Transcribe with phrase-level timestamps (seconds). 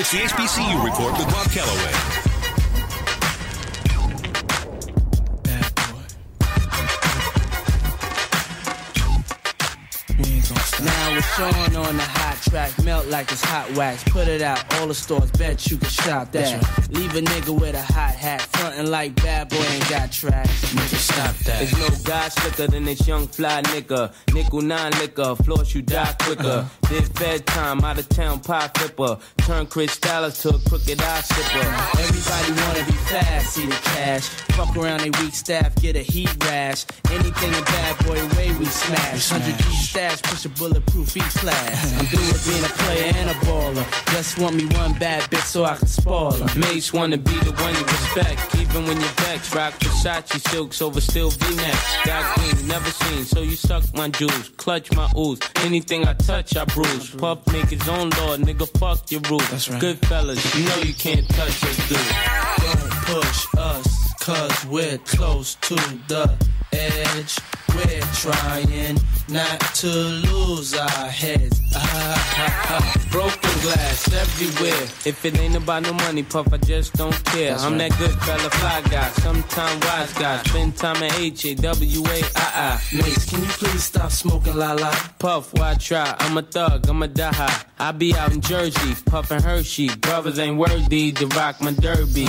[0.00, 2.19] It's the HBCU Report with Rob Calloway.
[11.22, 14.04] Sean on the hot track, melt like it's hot wax.
[14.04, 16.62] Put it out, all the stores, bet you can shop that.
[16.62, 16.88] Right.
[16.90, 20.64] Leave a nigga with a hot hat, frontin' like bad boy ain't got tracks.
[20.72, 21.58] Nigga, stop that.
[21.58, 24.12] There's no guy slicker than this young fly nigga.
[24.32, 26.46] Nickel nine liquor, floss you die quicker.
[26.46, 26.88] Uh-huh.
[26.88, 29.18] Did fed time, out of town pie flipper.
[29.38, 32.00] Turn Cristal to a crooked eye sipper.
[32.00, 34.28] Everybody wanna be fast, see the cash.
[34.56, 36.86] Fuck around they weak staff, get a heat rash.
[37.10, 39.30] Anything a bad boy way we smash.
[39.30, 41.98] 100 G stash, push a bulletproof each class.
[41.98, 44.12] I'm through with being a player and a baller.
[44.12, 46.58] Just want me one bad bitch so I can spoil her.
[46.58, 49.54] Mase wanna be the one you respect, even when you're vexed.
[49.54, 51.96] Rock Versace silks over still V-necks.
[52.04, 55.40] Got green, never seen, so you suck my jewels, clutch my ooze.
[55.56, 57.10] Anything I touch, I bruise.
[57.10, 59.48] Puff make his own law, nigga, fuck your rules.
[59.50, 59.80] That's right.
[59.80, 61.98] Good fellas, you know you can't touch us, dude.
[62.66, 65.74] Don't push us, cause we're close to
[66.08, 67.38] the edge.
[67.74, 71.60] We're trying not to lose our heads.
[71.74, 73.06] Ah, ah, ah.
[73.10, 74.82] Broken glass everywhere.
[75.04, 77.52] If it ain't about no money, puff, I just don't care.
[77.52, 77.90] That's I'm right.
[77.90, 80.42] that good fella, fly guy, sometime wise guy.
[80.42, 82.96] Spend time at H A W A I I.
[82.96, 84.90] Mase, can you please stop smoking la la?
[85.18, 86.14] Puff, why try?
[86.18, 87.64] I'm a thug, I'm a die.
[87.78, 89.94] I be out in Jersey, puffin' Hershey.
[89.96, 92.26] Brothers ain't worthy to rock my derby.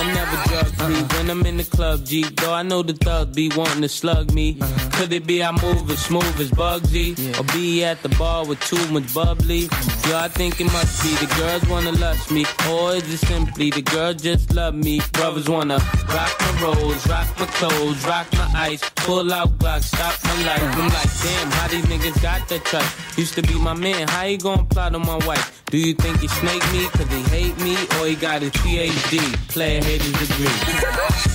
[0.00, 2.24] I'm never drug free when I'm in the club, G.
[2.24, 4.58] Though I know the thugs be wanting to slug me.
[4.60, 4.90] Uh-huh.
[4.94, 7.08] Could it be I move as smooth as Bugsy?
[7.38, 9.68] Or be at the bar with too much bubbly?
[10.08, 12.44] Yo, I think it must be the girls wanna lust me.
[12.70, 15.00] Or is it simply the girls just love me?
[15.12, 15.78] Brothers wanna
[16.08, 20.62] rock my rolls, rock my clothes, rock my ice, pull out Glock, stop my life.
[20.62, 23.18] I'm like, damn, how these niggas got that trust?
[23.18, 25.62] Used to be my man, how he gon' plot on my wife?
[25.70, 27.74] Do you think he snake me cause he hate me?
[27.98, 30.58] Or he got his PhD, player haters degree?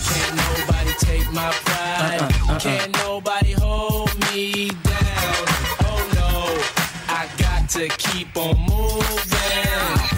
[0.09, 2.21] Can't nobody take my pride.
[2.21, 2.59] Uh-uh, uh-uh.
[2.59, 5.45] Can't nobody hold me down.
[5.87, 6.33] Oh no,
[7.07, 9.38] I got to keep on moving.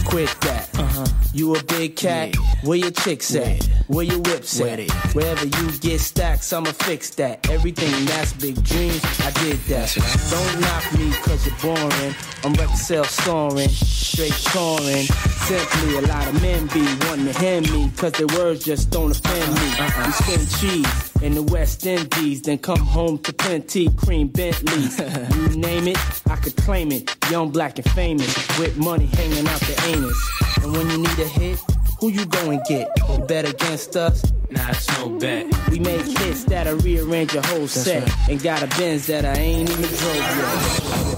[0.06, 0.69] Quit that.
[0.78, 1.06] Uh-huh.
[1.34, 2.35] You a big cat?
[2.63, 3.63] Where your chicks at?
[3.88, 4.79] Where your whips at?
[5.13, 7.50] Wherever you get stacks, I'ma fix that.
[7.50, 9.94] Everything that's big dreams, I did that.
[10.29, 12.16] Don't knock me cause you're boring.
[12.44, 15.06] I'm record sales soaring, straight touring.
[15.47, 19.12] Simply a lot of men be wanting to hand me cause their words just don't
[19.12, 20.06] offend me.
[20.06, 25.00] We spend cheese in the West Indies, then come home to plenty cream Bentleys.
[25.36, 25.98] you name it,
[26.30, 27.16] I could claim it.
[27.30, 30.30] Young, black, and famous, with money hanging out the anus.
[30.64, 31.60] And when you need a hit,
[32.00, 32.90] who you go and get?
[33.28, 34.31] Bet against us?
[34.50, 35.46] Nah, it's no bet.
[35.70, 38.12] We make hits that'll rearrange your whole set.
[38.28, 41.11] And got a Benz that I ain't even drove yet.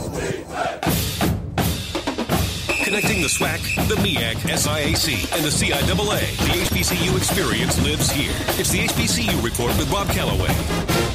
[2.94, 6.38] Connecting the SWAC, the MEAC, SIAC, and the CIAA.
[6.38, 8.36] The HBCU experience lives here.
[8.60, 11.13] It's the HBCU Report with Rob Calloway.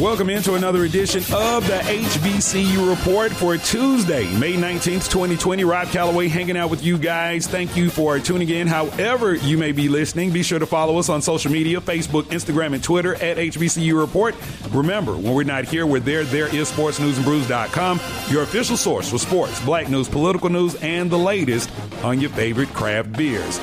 [0.00, 5.64] Welcome into another edition of the HBCU Report for Tuesday, May 19th, 2020.
[5.64, 7.46] Rob Calloway hanging out with you guys.
[7.46, 8.66] Thank you for tuning in.
[8.66, 12.74] However, you may be listening, be sure to follow us on social media Facebook, Instagram,
[12.74, 14.34] and Twitter at HBCU Report.
[14.70, 16.24] Remember, when we're not here, we're there.
[16.24, 17.98] There is sportsnewsandbrews.com,
[18.28, 21.70] your official source for sports, black news, political news, and the latest
[22.04, 23.58] on your favorite craft beers.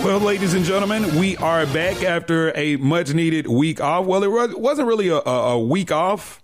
[0.00, 4.06] Well, ladies and gentlemen, we are back after a much needed week off.
[4.06, 6.40] Well, it wasn't really a, a, week off.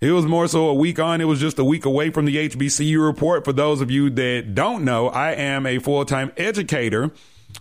[0.00, 1.20] It was more so a week on.
[1.20, 3.44] It was just a week away from the HBCU report.
[3.44, 7.10] For those of you that don't know, I am a full time educator.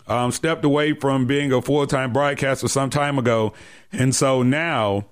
[0.07, 3.51] Um, stepped away from being a full time broadcaster some time ago.
[3.91, 5.05] And so now,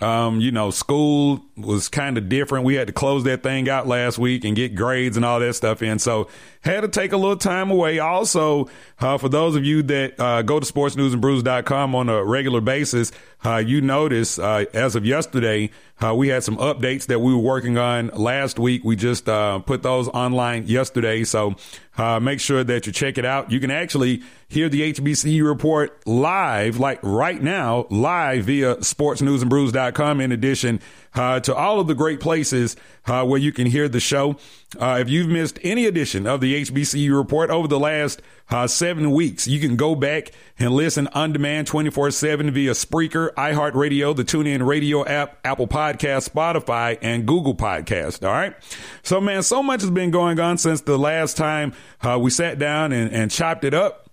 [0.00, 2.64] um, you know, school was kind of different.
[2.64, 5.54] We had to close that thing out last week and get grades and all that
[5.54, 5.98] stuff in.
[5.98, 6.28] So
[6.60, 7.98] had to take a little time away.
[7.98, 8.68] Also,
[9.00, 13.12] uh, for those of you that uh, go to sportsnewsandbrews.com on a regular basis,
[13.44, 15.70] uh, you notice uh, as of yesterday,
[16.02, 18.84] uh, we had some updates that we were working on last week.
[18.84, 21.24] We just uh, put those online yesterday.
[21.24, 21.54] So
[21.96, 23.50] uh, make sure that you check it out.
[23.50, 30.20] You can actually hear the HBCU report live, like right now, live via sportsnewsandbrews.com.
[30.20, 30.80] In addition
[31.14, 32.76] uh, to all of the great places
[33.06, 34.36] uh, where you can hear the show.
[34.78, 39.10] Uh, if you've missed any edition of the HBCU report over the last uh, seven
[39.10, 44.24] weeks, you can go back and listen on demand 24 7 via Spreaker, iHeartRadio, the
[44.24, 48.24] TuneIn Radio app, Apple Podcast, Spotify, and Google Podcast.
[48.24, 48.54] All right.
[49.02, 51.72] So, man, so much has been going on since the last time
[52.02, 54.10] uh, we sat down and, and chopped it up.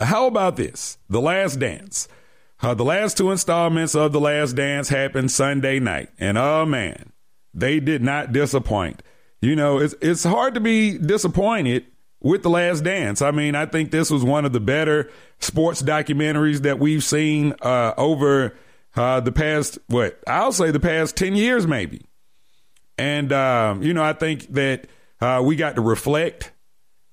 [0.00, 0.98] How about this?
[1.08, 2.08] The Last Dance.
[2.60, 6.08] Uh, the last two installments of The Last Dance happened Sunday night.
[6.18, 7.12] And oh man,
[7.52, 9.02] they did not disappoint.
[9.42, 11.84] You know, it's, it's hard to be disappointed
[12.24, 13.22] with The Last Dance.
[13.22, 17.54] I mean, I think this was one of the better sports documentaries that we've seen
[17.60, 18.56] uh, over
[18.96, 22.02] uh, the past, what, I'll say the past 10 years, maybe.
[22.96, 24.86] And, um, you know, I think that
[25.20, 26.50] uh, we got to reflect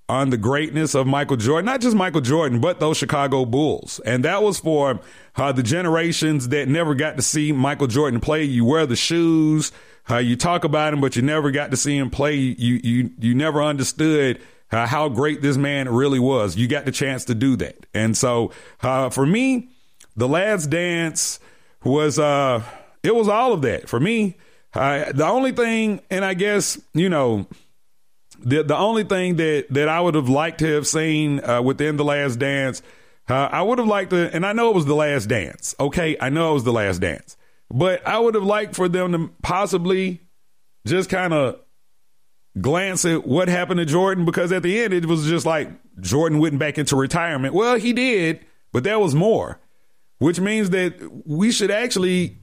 [0.08, 4.00] on the greatness of Michael Jordan, not just Michael Jordan, but those Chicago Bulls.
[4.06, 5.02] And that was for
[5.36, 8.44] uh, the generations that never got to see Michael Jordan play.
[8.44, 9.74] You wear the shoes,
[10.10, 12.36] uh, you talk about him, but you never got to see him play.
[12.36, 16.56] You you you never understood uh, how great this man really was.
[16.56, 17.85] You got the chance to do that.
[17.94, 18.51] And so
[18.81, 19.69] uh, for me,
[20.15, 21.39] the Last Dance
[21.83, 22.63] was uh
[23.03, 24.38] it was all of that for me.
[24.73, 27.47] the only thing, and I guess you know
[28.39, 31.97] the the only thing that that I would have liked to have seen uh, within
[31.97, 32.81] the Last Dance,
[33.29, 35.75] uh, I would have liked to, and I know it was the Last Dance.
[35.79, 37.38] Okay, I know it was the Last Dance,
[37.69, 40.21] but I would have liked for them to possibly
[40.85, 41.59] just kind of
[42.59, 45.69] glance at what happened to Jordan because at the end it was just like
[46.00, 47.53] Jordan went back into retirement.
[47.53, 49.59] Well, he did, but there was more,
[50.18, 50.95] which means that
[51.25, 52.41] we should actually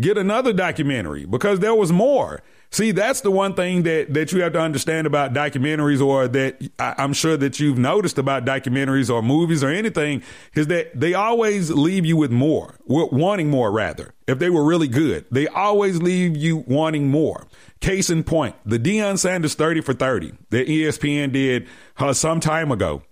[0.00, 2.42] get another documentary because there was more.
[2.70, 6.70] See, that's the one thing that, that you have to understand about documentaries or that
[6.78, 10.22] I, am sure that you've noticed about documentaries or movies or anything
[10.54, 14.12] is that they always leave you with more, wanting more rather.
[14.26, 17.46] If they were really good, they always leave you wanting more.
[17.80, 21.66] Case in point, the Deion Sanders 30 for 30 that ESPN did
[21.96, 23.02] uh, some time ago.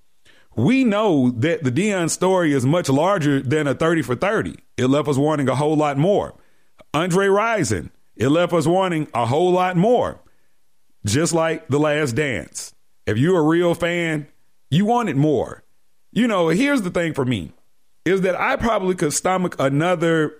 [0.54, 4.56] We know that the Deion story is much larger than a 30 for 30.
[4.76, 6.34] It left us wanting a whole lot more.
[6.96, 10.18] Andre Rison, it left us wanting a whole lot more.
[11.04, 12.74] Just like The Last Dance.
[13.04, 14.28] If you're a real fan,
[14.70, 15.62] you wanted more.
[16.10, 17.52] You know, here's the thing for me
[18.06, 20.36] is that I probably could stomach another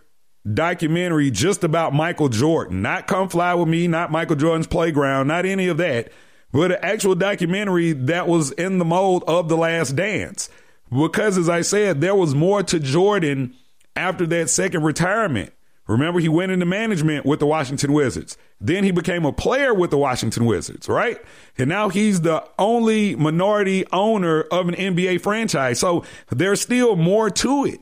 [0.51, 2.81] documentary just about Michael Jordan.
[2.81, 6.11] Not Come Fly With Me, not Michael Jordan's Playground, not any of that,
[6.53, 10.49] but an actual documentary that was in the mold of The Last Dance.
[10.91, 13.55] Because as I said, there was more to Jordan
[13.95, 15.53] after that second retirement.
[15.87, 18.37] Remember, he went into management with the Washington Wizards.
[18.61, 21.21] Then he became a player with the Washington Wizards, right?
[21.59, 25.79] And now he's the only minority owner of an NBA franchise.
[25.79, 27.81] So there's still more to it.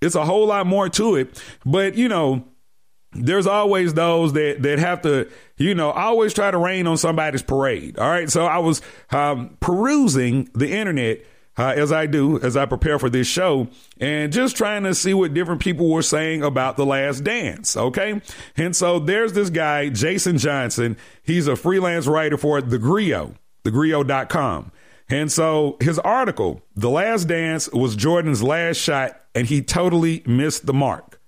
[0.00, 1.42] It's a whole lot more to it.
[1.64, 2.44] But, you know,
[3.12, 5.28] there's always those that, that have to,
[5.58, 7.98] you know, always try to rain on somebody's parade.
[7.98, 8.30] All right.
[8.30, 8.80] So I was
[9.10, 11.20] um, perusing the internet
[11.58, 13.68] uh, as I do as I prepare for this show
[13.98, 17.76] and just trying to see what different people were saying about The Last Dance.
[17.76, 18.20] Okay.
[18.56, 20.96] And so there's this guy, Jason Johnson.
[21.22, 24.72] He's a freelance writer for The Grio, thegrio.com.
[25.08, 30.66] And so his article, The Last Dance was Jordan's last shot and he totally missed
[30.66, 31.20] the mark.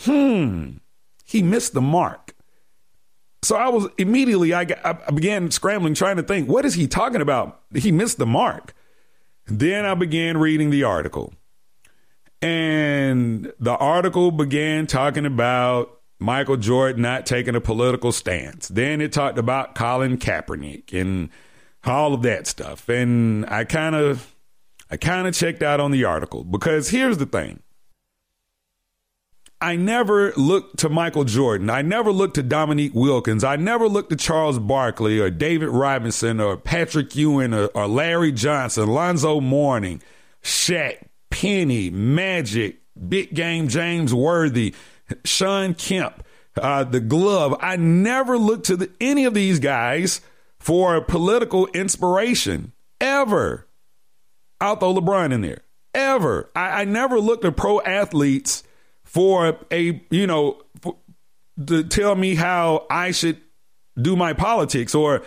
[0.00, 0.70] Hmm.
[1.24, 2.34] He missed the mark.
[3.42, 6.86] So I was immediately, I, got, I began scrambling, trying to think, what is he
[6.86, 7.60] talking about?
[7.74, 8.72] He missed the mark.
[9.46, 11.32] Then I began reading the article.
[12.40, 18.68] And the article began talking about Michael Jordan not taking a political stance.
[18.68, 21.30] Then it talked about Colin Kaepernick and
[21.84, 22.88] all of that stuff.
[22.88, 24.34] And I kind of
[24.90, 27.62] I kind of checked out on the article because here's the thing.
[29.62, 31.70] I never looked to Michael Jordan.
[31.70, 33.44] I never looked to Dominique Wilkins.
[33.44, 38.32] I never looked to Charles Barkley or David Robinson or Patrick Ewing or, or Larry
[38.32, 40.02] Johnson, Lonzo Mourning,
[40.42, 44.74] Shaq, Penny, Magic, Big Game James Worthy,
[45.24, 46.24] Shawn Kemp,
[46.60, 47.54] uh, the glove.
[47.60, 50.22] I never looked to the, any of these guys
[50.58, 53.68] for political inspiration ever.
[54.60, 55.62] I'll throw LeBron in there
[55.94, 56.50] ever.
[56.56, 58.64] I, I never looked at pro athletes
[59.12, 60.96] for a you know for,
[61.66, 63.38] to tell me how I should
[64.00, 65.22] do my politics or,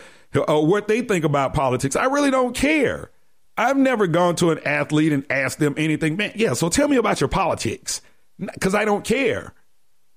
[0.47, 1.95] or what they think about politics.
[1.95, 3.11] I really don't care.
[3.57, 6.17] I've never gone to an athlete and asked them anything.
[6.17, 8.01] Man, yeah, so tell me about your politics
[8.39, 9.53] because I don't care.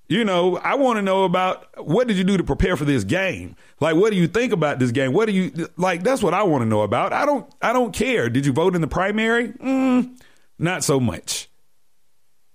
[0.07, 3.03] You know, I want to know about what did you do to prepare for this
[3.03, 3.55] game?
[3.79, 5.13] Like, what do you think about this game?
[5.13, 6.01] What do you like?
[6.01, 7.13] That's what I want to know about.
[7.13, 8.27] I don't, I don't care.
[8.27, 9.49] Did you vote in the primary?
[9.49, 10.19] Mm,
[10.57, 11.47] not so much.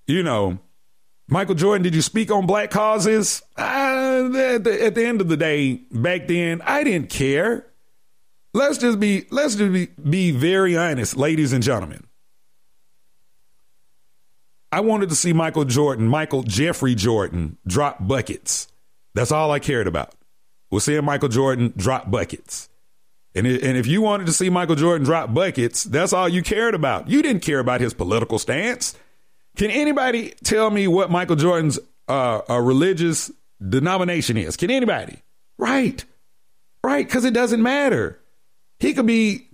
[0.09, 0.59] You know,
[1.27, 3.43] Michael Jordan, did you speak on black causes?
[3.57, 7.67] Uh, at, the, at the end of the day, back then, I didn't care.
[8.53, 12.07] Let's just be let's just be, be very honest, ladies and gentlemen.
[14.71, 18.69] I wanted to see Michael Jordan, Michael Jeffrey Jordan, drop buckets.
[19.15, 20.15] That's all I cared about.
[20.71, 22.69] Was seeing Michael Jordan drop buckets.
[23.37, 26.43] And, it, and if you wanted to see Michael Jordan drop buckets, that's all you
[26.43, 27.09] cared about.
[27.09, 28.97] You didn't care about his political stance.
[29.57, 33.31] Can anybody tell me what Michael Jordan's uh, a religious
[33.67, 34.57] denomination is?
[34.57, 35.23] Can anybody?
[35.59, 36.05] Right.
[36.83, 37.07] Right.
[37.07, 38.21] Because it doesn't matter.
[38.79, 39.49] He could be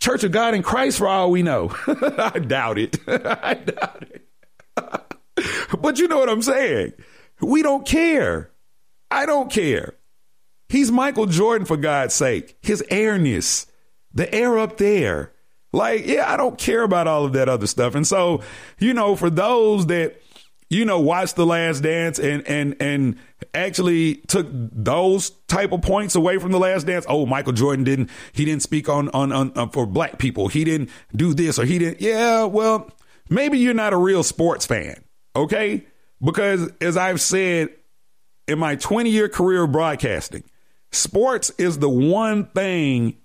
[0.00, 1.74] Church of God in Christ for all we know.
[1.86, 2.98] I doubt it.
[3.06, 4.26] I doubt it.
[5.80, 6.92] but you know what I'm saying?
[7.40, 8.50] We don't care.
[9.10, 9.94] I don't care.
[10.68, 12.56] He's Michael Jordan for God's sake.
[12.62, 13.66] His airness,
[14.14, 15.32] the air up there.
[15.72, 17.94] Like, yeah, I don't care about all of that other stuff.
[17.94, 18.42] And so,
[18.78, 20.20] you know, for those that,
[20.68, 23.16] you know, watched The Last Dance and and and
[23.54, 27.04] actually took those type of points away from The Last Dance.
[27.08, 30.48] Oh, Michael Jordan didn't he didn't speak on on, on, on for black people.
[30.48, 32.00] He didn't do this or he didn't.
[32.00, 32.90] Yeah, well,
[33.28, 35.02] maybe you're not a real sports fan,
[35.34, 35.86] okay?
[36.22, 37.70] Because as I've said
[38.46, 40.44] in my 20 year career broadcasting,
[40.92, 43.16] sports is the one thing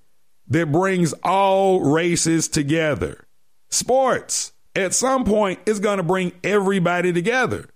[0.48, 3.26] that brings all races together.
[3.70, 7.70] Sports, at some point, is going to bring everybody together.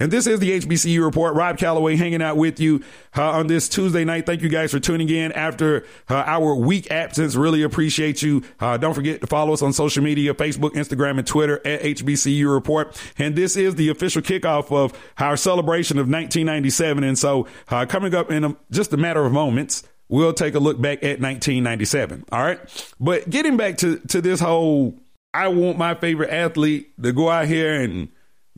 [0.00, 1.36] And this is the HBCU report.
[1.36, 2.82] Rob Calloway hanging out with you
[3.16, 4.26] uh, on this Tuesday night.
[4.26, 7.36] Thank you guys for tuning in after uh, our week absence.
[7.36, 8.42] Really appreciate you.
[8.58, 12.52] Uh, don't forget to follow us on social media Facebook, Instagram, and Twitter at HBCU
[12.52, 13.00] report.
[13.18, 17.04] And this is the official kickoff of our celebration of 1997.
[17.04, 20.60] And so, uh, coming up in a, just a matter of moments, we'll take a
[20.60, 22.24] look back at 1997.
[22.30, 22.94] All right.
[23.00, 24.98] But getting back to, to this whole,
[25.32, 28.08] I want my favorite athlete to go out here and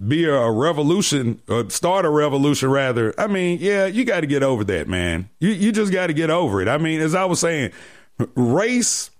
[0.05, 3.15] be a revolution or start a revolution rather.
[3.19, 5.31] I mean, yeah, you got to get over that, man.
[5.41, 6.69] You you just got to get over it.
[6.69, 7.73] I mean, as I was saying,
[8.35, 9.11] race,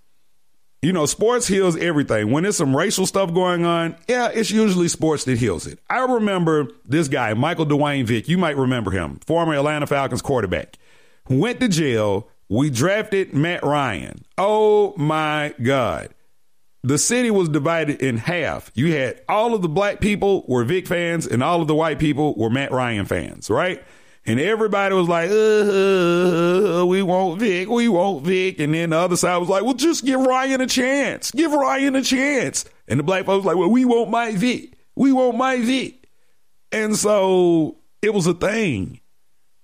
[0.83, 2.31] you know, sports heals everything.
[2.31, 5.79] When there's some racial stuff going on, yeah, it's usually sports that heals it.
[5.89, 8.27] I remember this guy, Michael Dwayne Vick.
[8.27, 10.77] You might remember him, former Atlanta Falcons quarterback,
[11.29, 12.27] went to jail.
[12.49, 14.23] We drafted Matt Ryan.
[14.37, 16.13] Oh my God
[16.87, 18.71] the city was divided in half.
[18.73, 21.99] You had all of the black people were Vick fans, and all of the white
[21.99, 23.83] people were Matt Ryan fans, right?
[24.25, 28.59] And everybody was like, uh, we want Vick, we want Vick.
[28.59, 31.31] And then the other side was like, well, just give Ryan a chance.
[31.31, 32.65] Give Ryan a chance.
[32.89, 34.73] And the black folks like, well, we want Mike Vick.
[34.95, 36.09] We want Mike Vick.
[36.73, 38.99] And so it was a thing.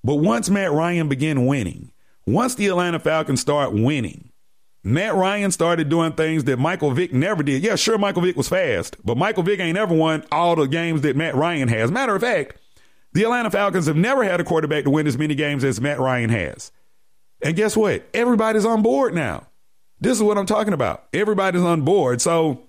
[0.04, 1.92] But once Matt Ryan began winning,
[2.26, 4.30] once the Atlanta Falcons start winning,
[4.84, 7.64] Matt Ryan started doing things that Michael Vick never did.
[7.64, 11.02] Yeah, sure, Michael Vick was fast, but Michael Vick ain't ever won all the games
[11.02, 11.90] that Matt Ryan has.
[11.90, 12.58] Matter of fact,
[13.14, 16.00] the Atlanta Falcons have never had a quarterback to win as many games as Matt
[16.00, 16.72] Ryan has.
[17.42, 18.04] And guess what?
[18.14, 19.48] Everybody's on board now.
[20.02, 21.06] This is what I'm talking about.
[21.14, 22.22] Everybody's on board.
[22.22, 22.64] So,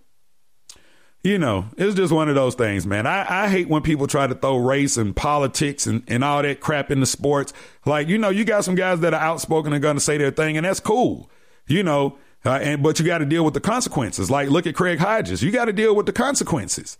[1.24, 3.06] you know, it's just one of those things, man.
[3.06, 6.60] I, I hate when people try to throw race and politics and, and all that
[6.60, 7.52] crap into sports.
[7.84, 10.30] Like, you know, you got some guys that are outspoken and going to say their
[10.30, 11.28] thing, and that's cool
[11.66, 14.30] you know, uh, and but you got to deal with the consequences.
[14.30, 15.42] Like look at Craig Hodges.
[15.42, 16.98] You got to deal with the consequences.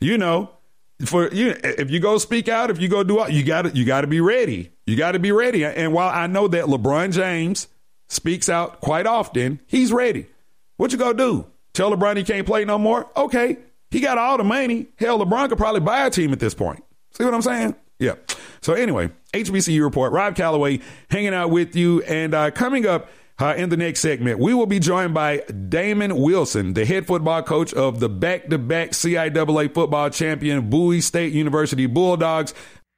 [0.00, 0.50] You know,
[1.04, 3.84] for you if you go speak out, if you go do you got to you
[3.84, 4.72] got to be ready.
[4.86, 5.64] You got to be ready.
[5.64, 7.68] And while I know that LeBron James
[8.08, 10.26] speaks out quite often, he's ready.
[10.76, 11.46] What you gonna do?
[11.76, 13.06] Tell LeBron he can't play no more?
[13.14, 13.58] Okay,
[13.90, 14.86] he got all the money.
[14.98, 16.82] Hell, LeBron could probably buy a team at this point.
[17.12, 17.76] See what I'm saying?
[17.98, 18.14] Yeah.
[18.62, 20.14] So anyway, HBCU report.
[20.14, 20.80] Rob Calloway
[21.10, 23.10] hanging out with you, and uh, coming up.
[23.38, 25.36] Uh, in the next segment, we will be joined by
[25.68, 31.02] Damon Wilson, the head football coach of the back to back CIAA football champion Bowie
[31.02, 32.54] State University Bulldogs.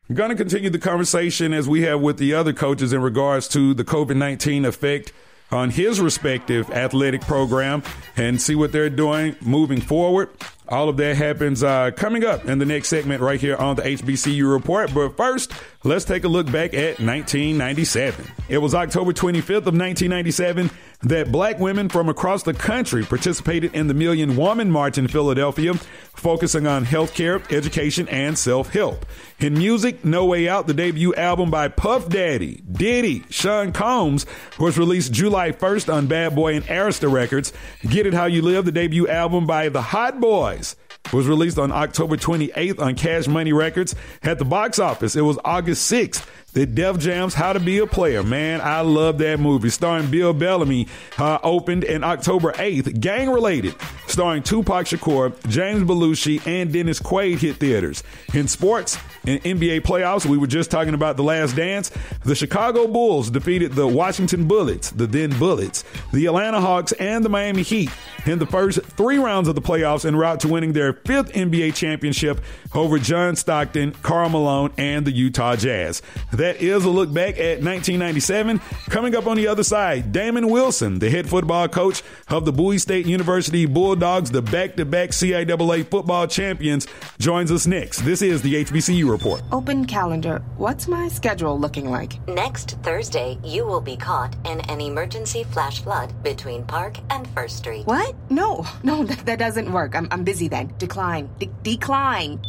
[0.08, 3.48] I'm going to continue the conversation as we have with the other coaches in regards
[3.48, 5.12] to the COVID 19 effect
[5.50, 7.82] on his respective athletic program
[8.16, 10.28] and see what they're doing moving forward.
[10.70, 13.82] All of that happens uh, coming up in the next segment right here on the
[13.82, 14.92] HBCU report.
[14.92, 18.26] But first, let's take a look back at 1997.
[18.48, 20.70] It was October 25th of 1997
[21.02, 25.74] that black women from across the country participated in the Million Woman March in Philadelphia,
[25.74, 29.06] focusing on healthcare, education, and self help.
[29.38, 34.26] In music, No Way Out, the debut album by Puff Daddy, Diddy, Sean Combs,
[34.58, 37.52] was released July 1st on Bad Boy and Arista Records.
[37.88, 40.20] Get It How You Live, the debut album by The Hot
[40.58, 40.76] Boys
[41.12, 43.94] was released on October 28th on Cash Money Records.
[44.22, 46.26] At the box office, it was August 6th
[46.58, 48.24] the Def Jam's How to Be a Player.
[48.24, 49.70] Man, I love that movie.
[49.70, 52.98] Starring Bill Bellamy, uh, opened in October 8th.
[52.98, 53.76] Gang Related,
[54.08, 58.02] starring Tupac Shakur, James Belushi, and Dennis Quaid hit theaters.
[58.34, 61.92] In sports, in NBA playoffs, we were just talking about the last dance.
[62.24, 67.28] The Chicago Bulls defeated the Washington Bullets, the then Bullets, the Atlanta Hawks, and the
[67.28, 67.90] Miami Heat
[68.26, 71.74] in the first three rounds of the playoffs en route to winning their fifth NBA
[71.74, 72.40] championship
[72.74, 76.02] over John Stockton, Karl Malone, and the Utah Jazz.
[76.32, 78.60] That is a look back at 1997.
[78.90, 82.78] Coming up on the other side, Damon Wilson, the head football coach of the Bowie
[82.78, 86.86] State University Bulldogs Bulldogs, the back to back CIAA football champions,
[87.18, 88.00] joins us next.
[88.00, 89.42] This is the HBCU Report.
[89.50, 90.42] Open calendar.
[90.56, 92.26] What's my schedule looking like?
[92.28, 97.56] Next Thursday, you will be caught in an emergency flash flood between Park and First
[97.58, 97.86] Street.
[97.86, 98.14] What?
[98.30, 99.94] No, no, that, that doesn't work.
[99.96, 100.72] I'm, I'm busy then.
[100.78, 101.28] Decline.
[101.38, 102.40] De- decline.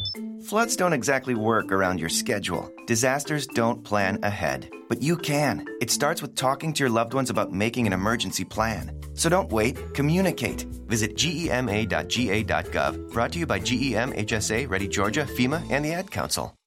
[0.44, 2.72] Floods don't exactly work around your schedule.
[2.86, 4.72] Disasters don't plan ahead.
[4.88, 5.66] But you can.
[5.82, 8.92] It starts with talking to your loved ones about making an emergency plan.
[9.16, 10.66] So don't wait, communicate.
[10.88, 13.12] Visit gema.ga.gov.
[13.12, 16.59] Brought to you by GEM, HSA, Ready Georgia, FEMA, and the Ad Council.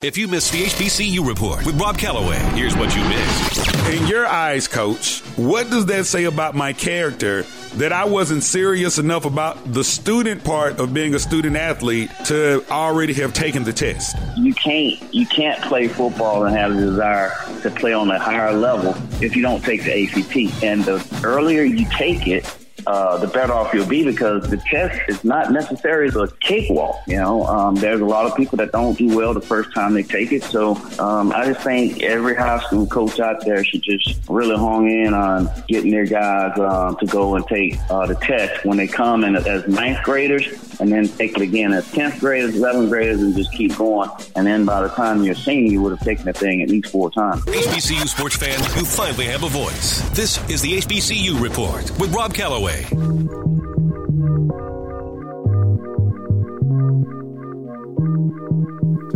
[0.00, 3.88] If you missed the HBCU report with Rob Calloway, here's what you missed.
[3.88, 7.42] In your eyes, coach, what does that say about my character
[7.78, 12.64] that I wasn't serious enough about the student part of being a student athlete to
[12.70, 14.16] already have taken the test?
[14.36, 18.52] You can't you can't play football and have a desire to play on a higher
[18.52, 20.62] level if you don't take the ACT.
[20.62, 22.44] And the earlier you take it,
[22.88, 26.96] uh, the better off you'll be because the test is not necessarily a cakewalk.
[27.06, 29.92] You know, um, there's a lot of people that don't do well the first time
[29.92, 30.42] they take it.
[30.42, 34.88] So um, I just think every high school coach out there should just really hone
[34.88, 38.86] in on getting their guys um, to go and take uh, the test when they
[38.86, 40.46] come in as ninth graders
[40.80, 44.08] and then take it again as 10th graders, 11th graders, and just keep going.
[44.36, 46.90] And then by the time you're senior, you would have taken the thing at least
[46.90, 47.44] four times.
[47.44, 50.08] HBCU sports fans, you finally have a voice.
[50.10, 52.77] This is the HBCU Report with Rob Calloway.
[52.78, 52.86] Turn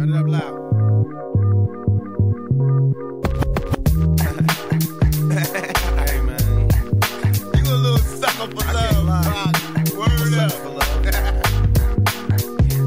[0.08, 0.58] it up loud.
[6.00, 6.68] hey man,
[7.54, 9.54] you a little sucker for love, Rock.
[9.96, 10.52] Word up.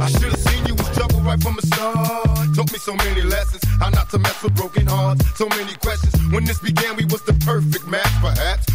[0.02, 2.54] I should have seen you was trouble right from the start.
[2.54, 5.26] Taught me so many lessons, how not to mess with broken hearts.
[5.38, 6.14] So many questions.
[6.34, 8.75] When this began, we was the perfect match, perhaps.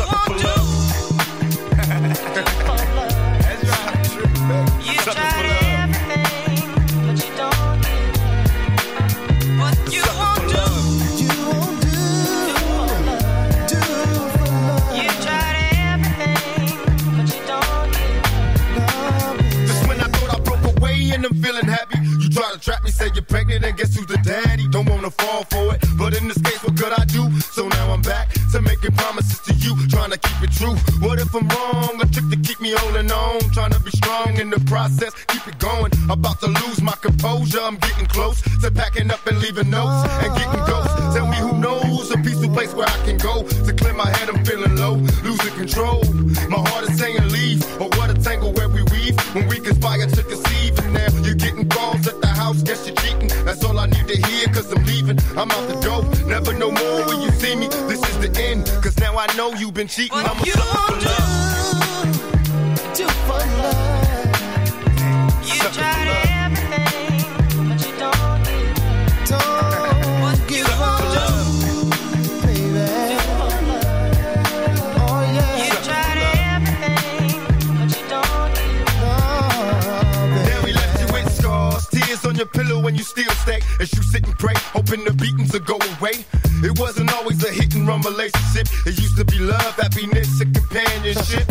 [25.11, 27.29] fall for it, but in this case, what could I do?
[27.39, 30.75] So now I'm back to making promises to you, trying to keep it true.
[30.99, 32.01] What if I'm wrong?
[32.01, 35.47] A trick to keep me holding on, trying to be strong in the process, keep
[35.47, 35.91] it going.
[36.09, 40.35] About to lose my composure, I'm getting close to packing up and leaving notes and
[40.35, 41.15] getting ghosts.
[41.15, 44.29] Tell me who knows a peaceful place where I can go to clear my head.
[44.29, 46.03] I'm feeling low, losing control.
[46.49, 50.07] My heart is saying leave, or what a tangle where we weave when we conspire
[50.07, 50.79] to conceive.
[50.79, 53.29] And now you're getting calls at the house, guess you're cheating.
[54.11, 55.17] To hear, cause I'm leaving.
[55.37, 57.67] I'm out the door, never no more when you see me.
[57.87, 60.17] This is the end, cause now I know you've been cheating.
[60.17, 61.77] I'm a sucker for love.
[62.95, 63.77] For love.
[65.47, 66.41] Sucker for love.
[80.45, 83.61] Now we left you with scars, tears on your pillow when you still stay.
[83.79, 83.93] As
[84.91, 86.25] hoping the beatings will go away.
[86.63, 88.67] It wasn't always a hit and run relationship.
[88.85, 91.47] It used to be love, happiness, and companionship.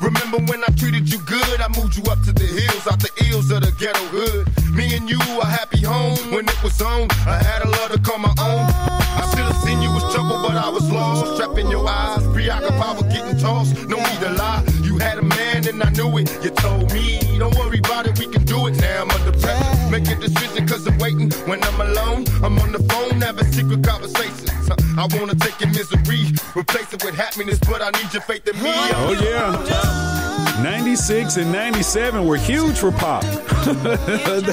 [0.00, 1.60] Remember when I treated you good?
[1.60, 4.46] I moved you up to the hills, out the ills of the ghetto hood.
[4.76, 7.08] Me and you a happy home when it was on.
[7.26, 8.66] I had a love to call my own.
[8.70, 11.36] I should have seen you was trouble, but I was lost.
[11.36, 13.88] Trapped in your eyes, preoccupied with getting tossed.
[13.88, 14.62] No need to lie.
[14.82, 16.30] You had a man and I knew it.
[16.44, 18.76] You told me, don't worry about it, we can do it.
[18.78, 19.90] Now I'm under pressure.
[19.90, 21.30] Make a decision cause I'm waiting.
[21.48, 24.70] When I'm alone, I'm on the phone having secret conversations.
[24.98, 28.54] I wanna take your misery, replace it with happiness, but I need your faith in
[28.62, 28.70] me.
[28.70, 30.62] Oh, yeah.
[30.62, 33.22] 96 and 97 were huge for Pac.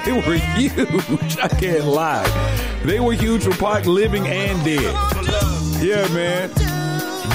[0.06, 1.38] they were huge.
[1.39, 2.25] I can't lie.
[2.86, 4.95] They were huge for pop, living and dead.
[5.84, 6.49] Yeah, man.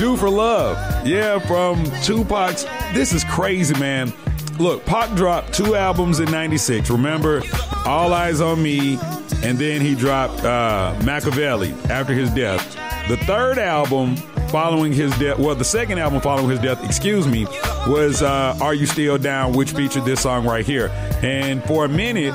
[0.01, 1.07] Do for Love.
[1.07, 2.65] Yeah, from Tupac's.
[2.95, 4.11] This is crazy, man.
[4.59, 6.89] Look, Pac dropped two albums in 96.
[6.89, 7.43] Remember?
[7.85, 8.99] All Eyez on Me.
[9.47, 12.75] And then he dropped uh, Makaveli after his death.
[13.09, 14.17] The third album
[14.51, 17.47] following his death, well, the second album following his death, excuse me,
[17.87, 20.89] was uh, Are You Still Down, which featured this song right here.
[21.23, 22.35] And for a minute,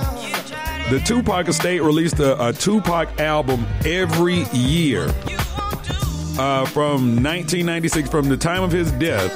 [0.90, 5.04] the Tupac estate released a, a Tupac album every year
[6.40, 9.34] uh, from 1996, from the time of his death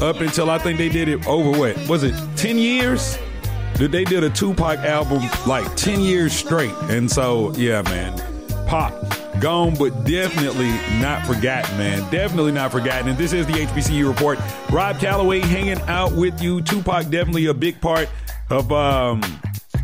[0.00, 3.18] up until I think they did it over what was it 10 years?
[3.74, 6.72] Did they did a Tupac album like 10 years straight?
[6.82, 8.16] And so yeah, man,
[8.66, 8.92] Pac
[9.40, 12.08] gone, but definitely not forgotten, man.
[12.10, 13.08] Definitely not forgotten.
[13.08, 14.38] And this is the HBCU report.
[14.70, 16.62] Rob Calloway hanging out with you.
[16.62, 18.08] Tupac definitely a big part
[18.48, 19.20] of um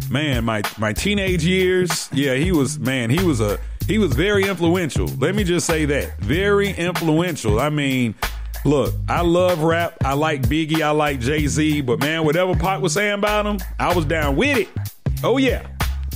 [0.08, 2.08] man my my teenage years.
[2.12, 3.10] Yeah, he was man.
[3.10, 5.06] He was a he was very influential.
[5.06, 7.58] Let me just say that very influential.
[7.58, 8.14] I mean.
[8.64, 9.94] Look, I love rap.
[10.04, 10.82] I like Biggie.
[10.82, 11.80] I like Jay Z.
[11.80, 14.68] But man, whatever Pac was saying about him, I was down with it.
[15.24, 15.66] Oh yeah,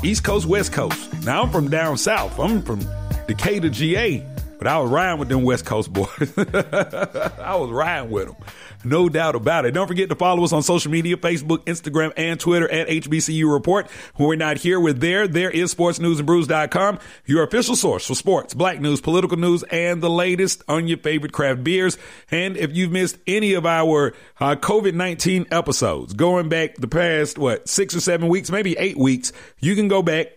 [0.03, 1.13] East Coast, West Coast.
[1.25, 2.39] Now I'm from down south.
[2.39, 2.81] I'm from
[3.27, 4.34] Decatur, GA.
[4.65, 6.09] But I was riding with them West Coast boys.
[6.39, 8.37] I was riding with them.
[8.83, 9.73] No doubt about it.
[9.73, 13.91] Don't forget to follow us on social media, Facebook, Instagram, and Twitter at HBCU Report.
[14.15, 15.29] When we're not here, we're there.
[15.29, 20.63] There is sportsnewsandbrews.com, your official source for sports, black news, political news, and the latest
[20.67, 21.99] on your favorite craft beers.
[22.31, 27.69] And if you've missed any of our uh, COVID-19 episodes, going back the past, what,
[27.69, 30.29] six or seven weeks, maybe eight weeks, you can go back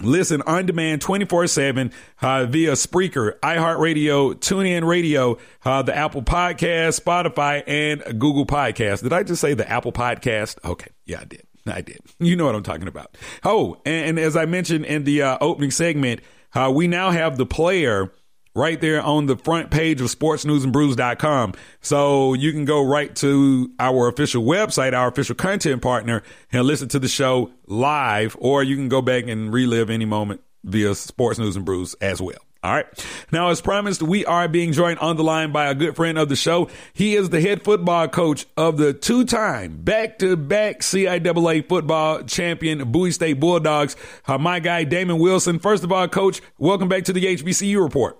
[0.00, 7.00] Listen on demand 24 7 uh, via Spreaker, iHeartRadio, TuneIn Radio, uh, the Apple Podcast,
[7.00, 9.02] Spotify, and Google Podcast.
[9.02, 10.58] Did I just say the Apple Podcast?
[10.64, 10.90] Okay.
[11.06, 11.46] Yeah, I did.
[11.66, 12.00] I did.
[12.18, 13.16] You know what I'm talking about.
[13.42, 16.20] Oh, and, and as I mentioned in the uh, opening segment,
[16.54, 18.12] uh, we now have the player
[18.56, 21.54] right there on the front page of sportsnewsandbrews.com.
[21.82, 26.88] So you can go right to our official website, our official content partner, and listen
[26.88, 31.38] to the show live, or you can go back and relive any moment via Sports
[31.38, 32.38] News and Brews as well.
[32.64, 32.86] All right.
[33.30, 36.28] Now, as promised, we are being joined on the line by a good friend of
[36.28, 36.68] the show.
[36.94, 42.22] He is the head football coach of the two time back to back CIAA football
[42.22, 43.94] champion Bowie State Bulldogs.
[44.26, 45.60] Uh, my guy, Damon Wilson.
[45.60, 48.18] First of all, coach, welcome back to the HBCU report.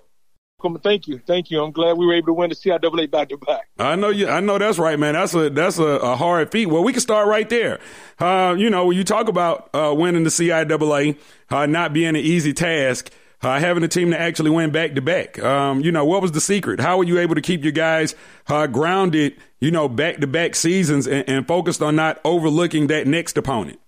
[0.82, 1.62] Thank you, thank you.
[1.62, 3.68] I'm glad we were able to win the CIAA back to back.
[3.78, 4.28] I know you.
[4.28, 5.12] I know that's right, man.
[5.12, 6.66] That's a that's a, a hard feat.
[6.66, 7.78] Well, we can start right there.
[8.18, 11.18] Uh, you know, when you talk about uh, winning the CIAA,
[11.50, 13.10] uh, not being an easy task.
[13.42, 15.38] Uh, having a team to actually win back to back.
[15.40, 16.80] Um, you know, what was the secret?
[16.80, 18.14] How were you able to keep your guys
[18.48, 23.06] uh, grounded, you know, back to back seasons and, and, focused on not overlooking that
[23.06, 23.78] next opponent?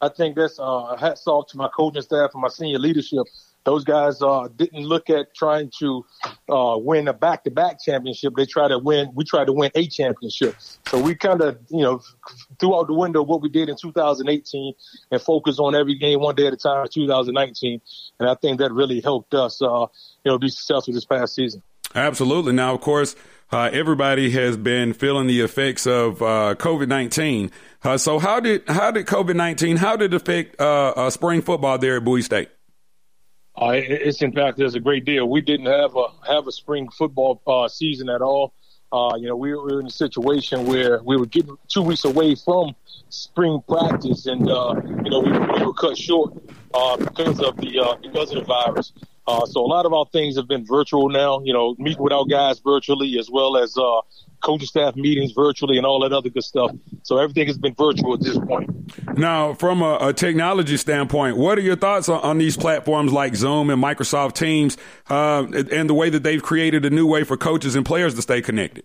[0.00, 3.26] I think that's uh, hats off to my coaching staff and my senior leadership
[3.64, 6.04] those guys uh, didn't look at trying to
[6.48, 8.34] uh, win a back-to-back championship.
[8.36, 9.10] They tried to win.
[9.14, 10.56] We tried to win a championship.
[10.86, 12.02] So we kind of, you know,
[12.60, 14.74] threw out the window what we did in 2018
[15.10, 17.80] and focused on every game one day at a time in 2019.
[18.20, 19.86] And I think that really helped us, uh,
[20.24, 21.62] you know, be successful this past season.
[21.94, 22.52] Absolutely.
[22.52, 23.14] Now, of course,
[23.52, 27.52] uh, everybody has been feeling the effects of uh, COVID nineteen.
[27.84, 31.40] Uh, so, how did how did COVID nineteen how did it affect uh, uh, spring
[31.40, 32.48] football there at Bowie State?
[33.56, 35.28] Uh, it's fact, us a great deal.
[35.28, 38.52] We didn't have a have a spring football uh, season at all.
[38.92, 42.34] Uh, you know, we were in a situation where we were getting two weeks away
[42.34, 42.74] from
[43.08, 46.32] spring practice, and uh, you know, we, we, were cut short
[46.74, 48.92] uh, because of the uh, because of the virus.
[49.26, 51.40] Uh, so a lot of our things have been virtual now.
[51.44, 54.00] You know, meet with our guys virtually, as well as uh,
[54.44, 56.70] coaching staff meetings virtually and all that other good stuff.
[57.02, 59.18] So everything has been virtual at this point.
[59.18, 63.34] Now, from a, a technology standpoint, what are your thoughts on, on, these platforms like
[63.34, 64.76] Zoom and Microsoft Teams
[65.08, 68.22] uh, and the way that they've created a new way for coaches and players to
[68.22, 68.84] stay connected?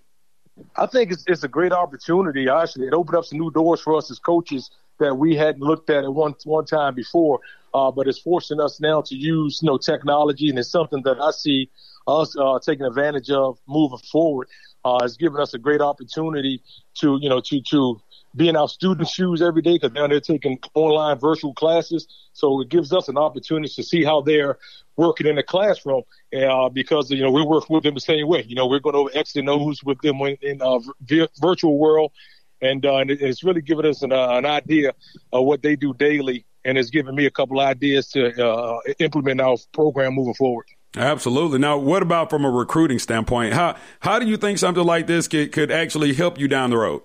[0.76, 2.50] I think it's, it's a great opportunity.
[2.50, 5.90] Actually, it opened up some new doors for us as coaches that we hadn't looked
[5.90, 7.40] at at one one time before.
[7.74, 11.20] Uh, but it's forcing us now to use you know technology, and it's something that
[11.22, 11.70] I see
[12.08, 14.48] us uh, taking advantage of moving forward
[14.86, 16.62] uh, has given us a great opportunity
[16.96, 18.02] to, you know, to, to
[18.36, 22.08] be in our students' shoes every day because now they're taking online virtual classes.
[22.34, 24.58] So it gives us an opportunity to see how they're
[24.96, 26.04] working in the classroom
[26.38, 28.44] uh, because, you know, we work with them the same way.
[28.48, 30.80] You know, we're going over X and O's with them in, in uh,
[31.42, 32.12] virtual world.
[32.62, 34.94] And, uh, and it's really given us an, uh, an idea
[35.32, 36.46] of what they do daily.
[36.66, 40.66] And it's given me a couple ideas to uh, implement our program moving forward.
[40.98, 41.60] Absolutely.
[41.60, 43.54] Now, what about from a recruiting standpoint?
[43.54, 46.78] How how do you think something like this could, could actually help you down the
[46.78, 47.02] road?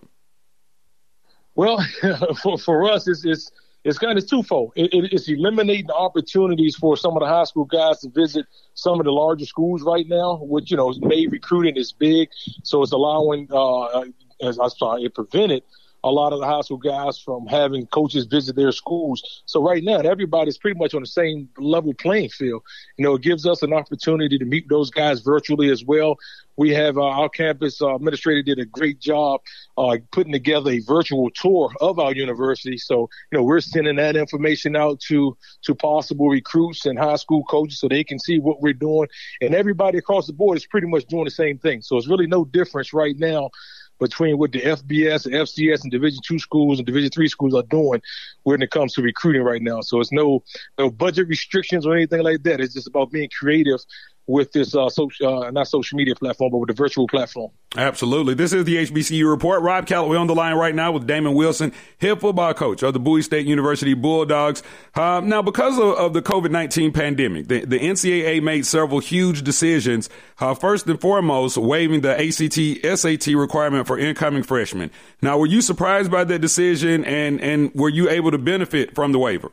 [1.55, 1.85] Well,
[2.43, 3.51] for, for us, it's, it's
[3.85, 4.73] it's kind of twofold.
[4.75, 8.99] It, it, it's eliminating opportunities for some of the high school guys to visit some
[8.99, 12.31] of the larger schools right now, which you know, May recruiting is big,
[12.63, 14.05] so it's allowing, uh,
[14.41, 15.63] as I saw, it prevented
[16.05, 19.43] a lot of the high school guys from having coaches visit their schools.
[19.47, 22.63] So right now, everybody's pretty much on the same level playing field.
[22.99, 26.17] You know, it gives us an opportunity to meet those guys virtually as well.
[26.57, 29.41] We have uh, our campus uh, administrator did a great job
[29.79, 32.77] uh, putting together a virtual tour of our university.
[32.77, 37.43] So, you know, we're sending that information out to to possible recruits and high school
[37.45, 39.09] coaches so they can see what we're doing.
[39.41, 41.83] And everybody across the board is pretty much doing the same thing.
[41.83, 43.51] So it's really no difference right now
[44.01, 48.01] between what the FBS, FCS, and Division two schools and Division three schools are doing
[48.43, 49.81] when it comes to recruiting right now.
[49.81, 50.43] So it's no
[50.79, 52.61] no budget restrictions or anything like that.
[52.61, 53.81] It's just about being creative
[54.27, 57.51] with this uh, social, uh, not social media platform, but with the virtual platform.
[57.77, 58.35] Absolutely.
[58.35, 59.63] This is the HBCU report.
[59.63, 63.01] Rob Calloway on the line right now with Damon Wilson, head football coach of the
[63.01, 64.63] Bowie State University Bulldogs.
[64.95, 69.43] Um, now, because of, of the COVID 19 pandemic, the, the, NCAA made several huge
[69.43, 70.09] decisions.
[70.39, 74.91] Uh, first and foremost, waiving the ACT SAT requirement for incoming freshmen.
[75.21, 79.13] Now, were you surprised by that decision and, and were you able to benefit from
[79.13, 79.51] the waiver?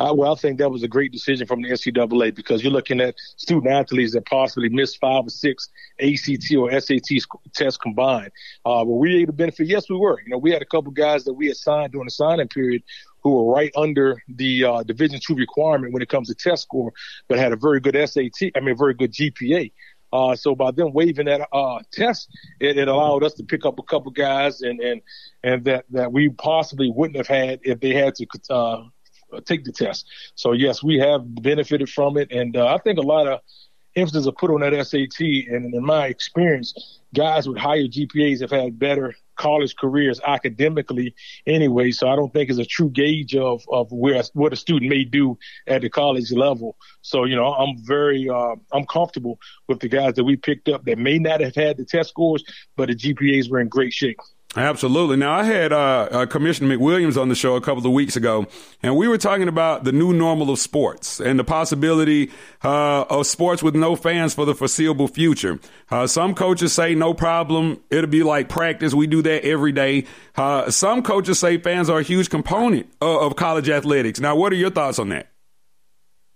[0.00, 3.02] Uh, well, I think that was a great decision from the NCAA because you're looking
[3.02, 5.68] at student athletes that possibly missed five or six
[6.00, 7.08] ACT or SAT
[7.54, 8.30] tests combined.
[8.64, 9.66] Uh, were we able to benefit?
[9.66, 10.18] Yes, we were.
[10.24, 12.82] You know, we had a couple guys that we had signed during the signing period
[13.22, 16.94] who were right under the uh, Division two requirement when it comes to test score,
[17.28, 18.52] but had a very good SAT.
[18.56, 19.70] I mean, a very good GPA.
[20.14, 23.78] Uh, so by them waiving that uh, test, it, it, allowed us to pick up
[23.78, 25.02] a couple guys and and
[25.44, 28.82] and that that we possibly wouldn't have had if they had to uh,
[29.44, 30.06] take the test.
[30.34, 33.40] So yes, we have benefited from it, and uh, I think a lot of
[33.96, 35.20] emphasis are put on that SAT.
[35.20, 41.14] And in my experience, guys with higher GPAs have had better college careers academically
[41.46, 41.90] anyway.
[41.90, 45.04] So I don't think it's a true gauge of, of where what a student may
[45.04, 46.76] do at the college level.
[47.02, 50.84] So, you know, I'm very, uh, I'm comfortable with the guys that we picked up
[50.84, 52.44] that may not have had the test scores,
[52.76, 54.18] but the GPAs were in great shape.
[54.56, 55.16] Absolutely.
[55.16, 58.48] Now, I had uh, uh, Commissioner McWilliams on the show a couple of weeks ago,
[58.82, 62.32] and we were talking about the new normal of sports and the possibility
[62.64, 65.60] uh, of sports with no fans for the foreseeable future.
[65.88, 67.80] Uh, some coaches say no problem.
[67.90, 68.92] It'll be like practice.
[68.92, 70.06] We do that every day.
[70.34, 74.18] Uh, some coaches say fans are a huge component of, of college athletics.
[74.18, 75.29] Now, what are your thoughts on that?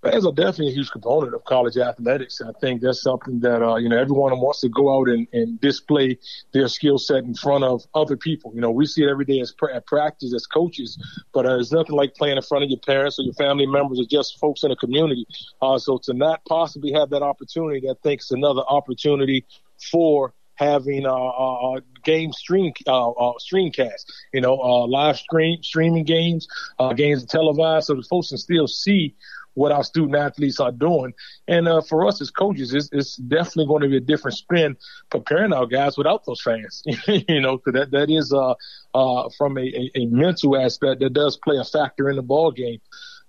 [0.05, 2.41] Fans are definitely a huge component of college athletics.
[2.41, 5.61] I think that's something that uh, you know everyone wants to go out and, and
[5.61, 6.19] display
[6.53, 8.53] their skill set in front of other people.
[8.55, 9.55] You know, we see it every day as
[9.87, 10.99] practice as coaches,
[11.33, 13.99] but uh, there's nothing like playing in front of your parents or your family members
[13.99, 15.27] or just folks in the community.
[15.63, 19.47] Uh, so to not possibly have that opportunity, I think is another opportunity
[19.91, 26.05] for having a, a, game stream uh, uh, streamcast, you know, uh, live stream streaming
[26.05, 26.47] games,
[26.79, 29.15] uh, games televised, so the folks can still see
[29.55, 31.15] what our student athletes are doing.
[31.49, 34.77] And uh, for us as coaches, it's, it's definitely going to be a different spin
[35.11, 36.83] preparing our guys without those fans.
[37.07, 38.55] you know, because that that is uh,
[38.95, 42.51] uh, from a, a, a mental aspect that does play a factor in the ball
[42.51, 42.81] game.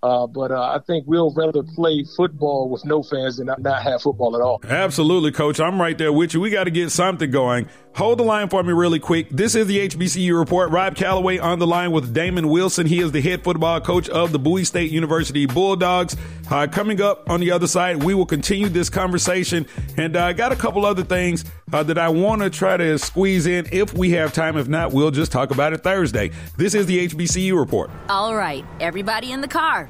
[0.06, 4.04] Uh, but uh, I think we'll rather play football with no fans than not have
[4.04, 4.62] football at all.
[4.64, 5.60] Absolutely, coach.
[5.60, 6.42] I'm right there with you.
[6.42, 7.68] We got to get something going.
[7.96, 9.30] Hold the line for me really quick.
[9.30, 10.70] This is the HBCU report.
[10.70, 12.86] Rob Calloway on the line with Damon Wilson.
[12.86, 16.18] He is the head football coach of the Bowie State University Bulldogs.
[16.52, 19.66] Uh, coming up on the other side, we will continue this conversation.
[19.98, 23.00] And I uh, got a couple other things uh, that I want to try to
[23.00, 24.58] squeeze in if we have time.
[24.58, 26.32] If not, we'll just talk about it Thursday.
[26.58, 27.90] This is the HBCU report.
[28.10, 29.90] All right, everybody in the car,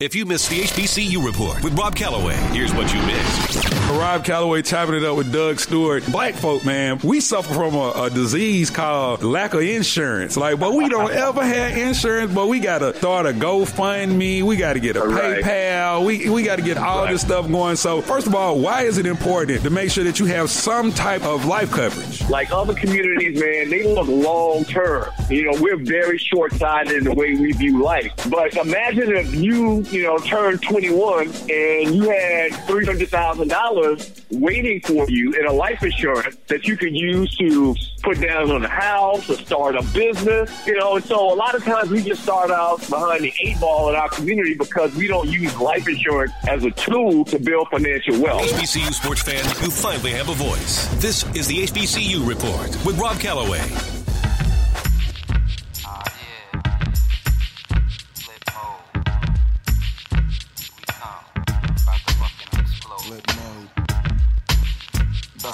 [0.00, 3.68] If you missed the HBCU report with Rob Calloway, here's what you missed.
[3.90, 6.06] Rob Calloway chopping it up with Doug Stewart.
[6.12, 10.36] Black folk, man, we suffer from a, a, disease called lack of insurance.
[10.36, 14.44] Like, but we don't ever have insurance, but we got to start a GoFundMe.
[14.44, 15.42] We got to get a right.
[15.42, 16.06] PayPal.
[16.06, 17.10] We, we got to get all right.
[17.10, 17.74] this stuff going.
[17.74, 20.92] So, first of all, why is it important to make sure that you have some
[20.92, 22.22] type of life coverage?
[22.30, 25.10] Like other communities, man, they look long term.
[25.28, 28.12] You know, we're very short sighted in the way we view life.
[28.30, 35.32] But imagine if you you know, turned 21 and you had $300,000 waiting for you
[35.32, 39.34] in a life insurance that you could use to put down on a house or
[39.34, 42.78] start a business, you know, and so a lot of times we just start out
[42.88, 46.70] behind the eight ball in our community because we don't use life insurance as a
[46.72, 48.42] tool to build financial wealth.
[48.42, 50.86] HBCU sports fans, you finally have a voice.
[51.02, 53.97] This is the HBCU Report with Rob Calloway.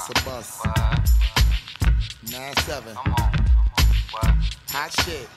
[0.06, 0.60] It's a bus.
[2.30, 2.94] Nine seven.
[2.94, 3.32] Come on.
[3.32, 4.38] Come on.
[4.68, 5.28] Hot shit.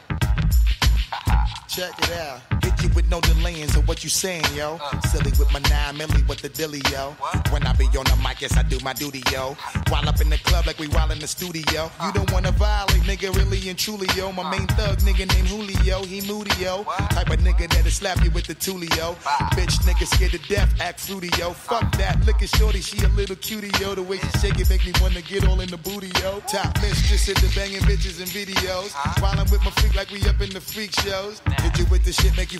[1.69, 2.56] Check it out.
[2.77, 4.79] Hit you with no delaying, so what you saying, yo?
[5.09, 7.15] Silly with my nine milli with the dilly, yo.
[7.49, 9.55] When I be on the mic, yes, I do my duty, yo.
[9.89, 11.89] While up in the club like we while in the studio.
[12.03, 14.31] You don't wanna violate, nigga, really and truly, yo.
[14.31, 16.83] My main thug, nigga named Julio, he moody, yo.
[17.09, 19.15] Type of nigga that'll slap you with the tulio.
[19.57, 21.53] Bitch, nigga scared to death, act fruity, yo.
[21.53, 23.95] Fuck that, look at shorty, she a little cutie, yo.
[23.95, 26.41] The way she shake it make me wanna get all in the booty, yo.
[26.47, 28.93] Top mistress at the banging bitches and videos.
[29.21, 31.41] While I'm with my freak like we up in the freak shows.
[31.61, 32.59] Hit you with the shit, make you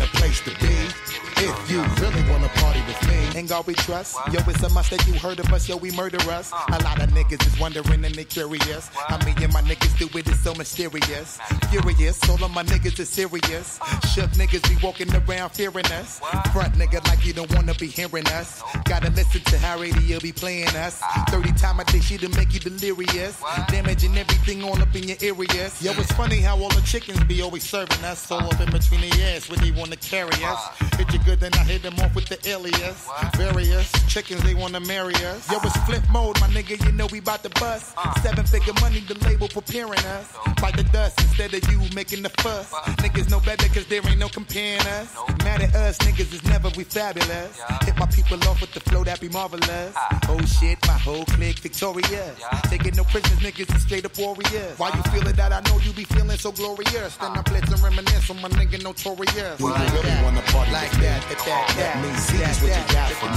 [3.51, 4.15] me, we trust.
[4.31, 6.51] Yo, it's a must that you heard of us, yo, we murder us.
[6.51, 8.87] A lot of niggas is wondering and they curious.
[8.87, 11.37] How me and my niggas do it, it is so mysterious.
[11.69, 13.79] Furious, all of my niggas is serious.
[14.13, 16.19] Shook niggas be walking around fearing us.
[16.53, 18.61] Front nigga like you don't wanna be hearing us.
[18.85, 21.01] Gotta listen to how radio be playing us.
[21.29, 23.41] 30 time a day, she'll make you delirious.
[23.67, 25.81] Damaging everything all up in your areas.
[25.81, 28.31] Yo, it's funny how all the chickens be always serving us.
[28.31, 30.61] All up in between the ass when they wanna carry us.
[30.97, 33.07] Hit you good, then I hit them off with the alias.
[33.41, 35.49] Various chickens, they wanna marry us.
[35.51, 37.95] Yo, it's Flipmode, my nigga, you know we bout to bust.
[38.21, 40.27] Seven figure money, the label preparing us.
[40.59, 42.71] Fight the dust instead of you making the fuss.
[43.01, 45.15] Niggas know better cause there ain't no comparing us.
[45.43, 47.59] Mad at us, niggas is never we fabulous.
[47.83, 49.93] Hit my people off with the flow that be marvelous.
[50.29, 52.35] Oh shit, my whole clique victorious.
[52.69, 54.77] Taking no prisoners, niggas is straight up warriors.
[54.77, 55.51] Why you feeling that?
[55.51, 57.17] I know you be feeling so glorious.
[57.17, 59.57] Then I blitz and reminisce on my nigga notorious.
[59.57, 60.23] Do you really that.
[60.23, 63.09] wanna party like that, that, that, that, Let me see that, what you that, got
[63.09, 63.30] that, for that,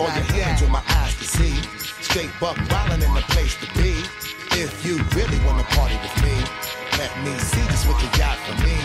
[0.00, 1.54] all your hands where my eyes can see.
[2.02, 4.02] Straight buck in the place to be.
[4.58, 6.34] If you really wanna party with me,
[6.98, 8.76] let me see just what you got for me.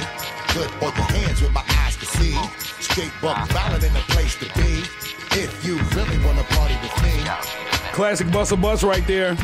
[0.82, 2.38] All your hands where my eyes can see.
[2.80, 4.84] Straight buck in the place to be.
[5.38, 7.12] If you really wanna party with me.
[7.92, 9.36] Classic Busta Bus right there.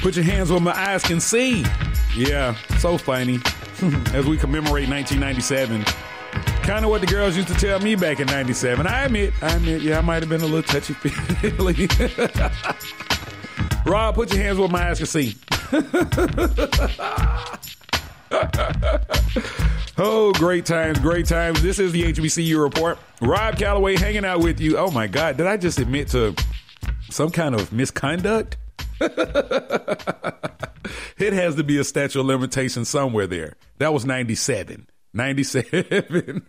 [0.00, 1.64] Put your hands where my eyes can see.
[2.14, 3.40] Yeah, so funny.
[4.14, 5.84] As we commemorate 1997.
[6.64, 8.86] Kind of what the girls used to tell me back in 97.
[8.86, 11.88] I admit, I admit, yeah, I might have been a little touchy feely.
[13.86, 15.36] Rob, put your hands where my eyes can see.
[19.98, 21.62] oh, great times, great times.
[21.62, 22.98] This is the HBCU report.
[23.20, 24.78] Rob Calloway hanging out with you.
[24.78, 26.34] Oh my God, did I just admit to
[27.10, 28.56] some kind of misconduct?
[29.00, 29.12] it
[31.34, 33.56] has to be a statute of limitation somewhere there.
[33.78, 34.86] That was 97.
[35.14, 36.46] 97.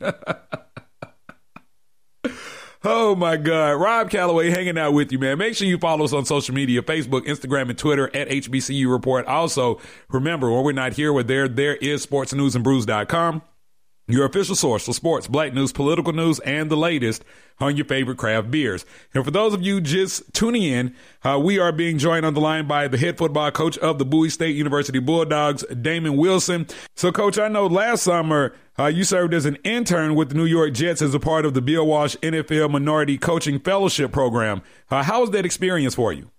[2.88, 3.71] Oh my God.
[3.82, 5.39] Rob Calloway hanging out with you, man.
[5.39, 9.25] Make sure you follow us on social media, Facebook, Instagram, and Twitter at HBCU Report.
[9.25, 11.47] Also, remember, when we're not here, we're there.
[11.47, 13.41] There is sportsnewsandbrews.com.
[14.08, 17.24] Your official source for sports, black news, political news, and the latest
[17.60, 18.86] on your favorite craft beers.
[19.15, 22.39] And for those of you just tuning in, uh, we are being joined on the
[22.39, 26.68] line by the head football coach of the Bowie State University Bulldogs, Damon Wilson.
[26.96, 30.46] So, coach, I know last summer uh, you served as an intern with the New
[30.46, 34.62] York Jets as a part of the Bill Walsh NFL Minority Coaching Fellowship Program.
[34.91, 36.30] Uh, how was that experience for you?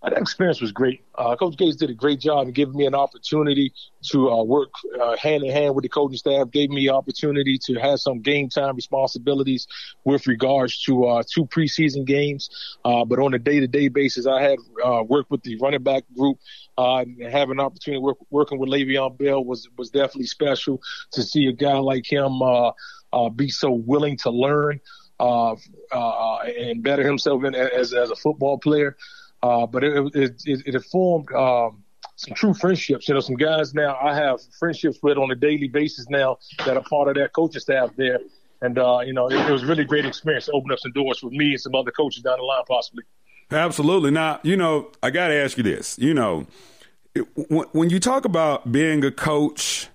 [0.00, 1.02] Uh, That experience was great.
[1.14, 3.72] Uh, Coach Gase did a great job in giving me an opportunity
[4.10, 6.50] to uh, work uh, hand in hand with the coaching staff.
[6.50, 9.66] Gave me opportunity to have some game time responsibilities
[10.04, 12.48] with regards to uh, two preseason games.
[12.84, 14.58] Uh, but on a day to day basis, I had
[15.08, 16.38] worked with the running back group.
[16.76, 20.80] And having an opportunity work, working with Le'Veon Bell was was definitely special
[21.12, 22.40] to see a guy like him
[23.34, 24.80] be so willing to learn
[25.20, 25.56] uh,
[25.90, 28.96] uh, and better himself in, as as a football player.
[29.42, 31.84] Uh, but it, it, it, it formed um,
[32.16, 33.08] some true friendships.
[33.08, 36.76] You know, some guys now I have friendships with on a daily basis now that
[36.76, 38.18] are part of that coaching staff there.
[38.60, 40.90] And, uh, you know, it, it was a really great experience to open up some
[40.92, 43.04] doors for me and some other coaches down the line, possibly.
[43.50, 44.10] Absolutely.
[44.10, 45.96] Now, you know, I got to ask you this.
[45.98, 46.46] You know,
[47.14, 49.88] it, when, when you talk about being a coach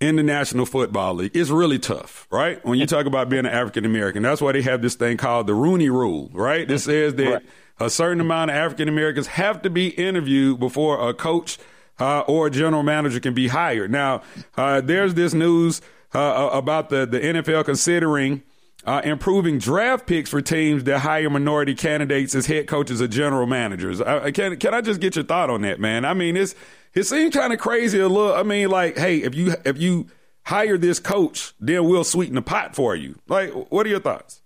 [0.00, 2.64] in the National Football League, it's really tough, right?
[2.64, 5.46] When you talk about being an African American, that's why they have this thing called
[5.46, 6.68] the Rooney Rule, right?
[6.68, 7.42] It says that Right.
[7.84, 11.58] A certain amount of African Americans have to be interviewed before a coach
[11.98, 13.90] uh, or a general manager can be hired.
[13.90, 14.22] Now,
[14.56, 15.80] uh, there's this news
[16.14, 18.42] uh, about the, the NFL considering
[18.84, 23.46] uh, improving draft picks for teams that hire minority candidates as head coaches or general
[23.46, 24.00] managers.
[24.34, 26.04] Can can I just get your thought on that, man?
[26.04, 26.54] I mean, it's
[26.94, 28.34] it seems kind of crazy a little.
[28.34, 30.08] I mean, like, hey, if you if you
[30.44, 33.18] hire this coach, then we'll sweeten the pot for you.
[33.28, 34.41] Like, what are your thoughts?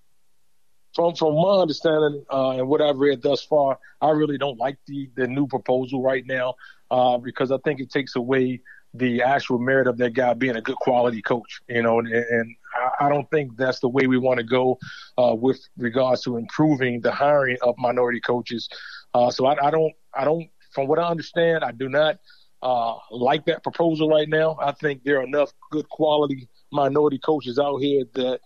[0.97, 4.79] From from my understanding uh, and what I've read thus far, I really don't like
[4.87, 6.55] the the new proposal right now
[6.91, 8.63] uh, because I think it takes away
[8.95, 11.61] the actual merit of that guy being a good quality coach.
[11.69, 12.57] You know, and, and
[12.99, 14.79] I don't think that's the way we want to go
[15.19, 18.69] uh, with regards to improving the hiring of minority coaches.
[19.15, 22.19] Uh, so I, I, don't, I don't, from what I understand, I do not
[22.63, 24.57] uh, like that proposal right now.
[24.61, 28.41] I think there are enough good quality minority coaches out here that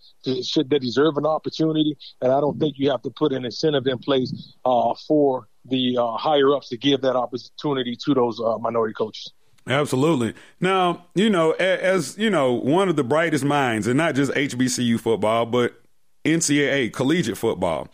[0.44, 3.86] should that deserve an opportunity, and I don't think you have to put an incentive
[3.86, 8.58] in place uh, for the uh, higher ups to give that opportunity to those uh,
[8.58, 9.32] minority coaches.
[9.66, 10.34] Absolutely.
[10.58, 14.98] Now, you know, as, you know, one of the brightest minds, and not just HBCU
[14.98, 15.80] football, but
[16.24, 17.88] NCAA collegiate football.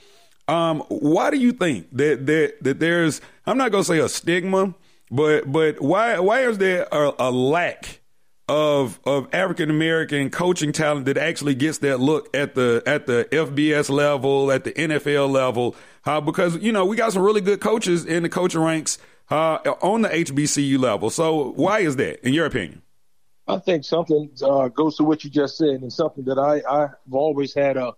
[0.48, 4.74] Um, why do you think that that that there's I'm not gonna say a stigma,
[5.10, 8.00] but but why why is there a, a lack
[8.48, 13.28] of of African American coaching talent that actually gets that look at the at the
[13.32, 15.74] FBS level, at the NFL level?
[16.04, 18.98] Uh, because you know we got some really good coaches in the coaching ranks
[19.30, 21.10] uh, on the HBCU level.
[21.10, 22.82] So why is that, in your opinion?
[23.48, 27.12] I think something uh, goes to what you just said, and something that I I've
[27.12, 27.94] always had a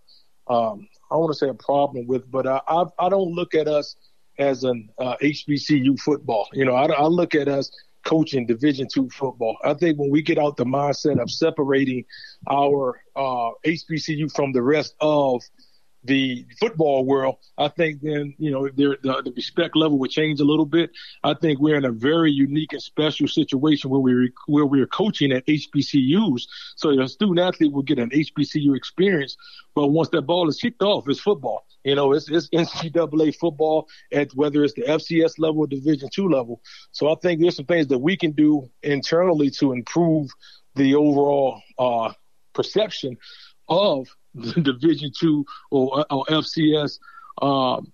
[0.47, 3.67] um, I want to say a problem with, but I I, I don't look at
[3.67, 3.95] us
[4.39, 6.47] as an uh, HBCU football.
[6.53, 7.71] You know, I, I look at us
[8.03, 9.57] coaching Division two football.
[9.63, 12.05] I think when we get out the mindset of separating
[12.49, 15.41] our uh, HBCU from the rest of
[16.05, 20.45] the football world, I think then you know the, the respect level would change a
[20.45, 20.91] little bit.
[21.23, 25.31] I think we're in a very unique and special situation where we where we're coaching
[25.31, 29.35] at HBCUs, so the student athlete will get an HBCU experience.
[29.75, 31.65] But once that ball is kicked off, it's football.
[31.83, 36.27] You know, it's, it's NCAA football at whether it's the FCS level or Division two
[36.27, 36.61] level.
[36.91, 40.29] So I think there's some things that we can do internally to improve
[40.75, 42.11] the overall uh,
[42.53, 43.17] perception
[43.67, 46.99] of the Division two or, or FCS
[47.41, 47.91] um,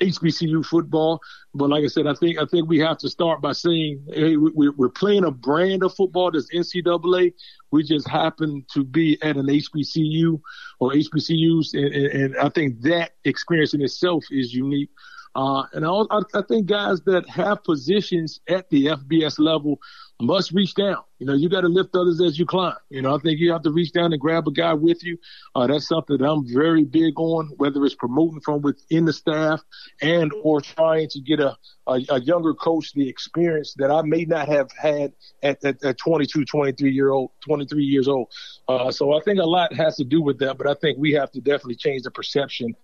[0.00, 1.20] HBCU football.
[1.54, 4.36] But like I said, I think I think we have to start by saying, hey,
[4.36, 7.32] we, we're playing a brand of football that's NCAA.
[7.70, 10.40] We just happen to be at an HBCU
[10.80, 14.90] or HBCUs, and, and, and I think that experience in itself is unique.
[15.34, 16.02] Uh, and I,
[16.34, 19.78] I think guys that have positions at the FBS level
[20.20, 20.98] must reach down.
[21.20, 22.74] You know, you got to lift others as you climb.
[22.90, 25.16] You know, I think you have to reach down and grab a guy with you.
[25.54, 29.62] Uh, that's something that I'm very big on, whether it's promoting from within the staff
[30.02, 31.56] and or trying to get a,
[31.86, 35.12] a, a younger coach the experience that I may not have had
[35.42, 38.32] at, at, at 22, 23 year old, 23 years old.
[38.66, 41.12] Uh, so I think a lot has to do with that, but I think we
[41.12, 42.74] have to definitely change the perception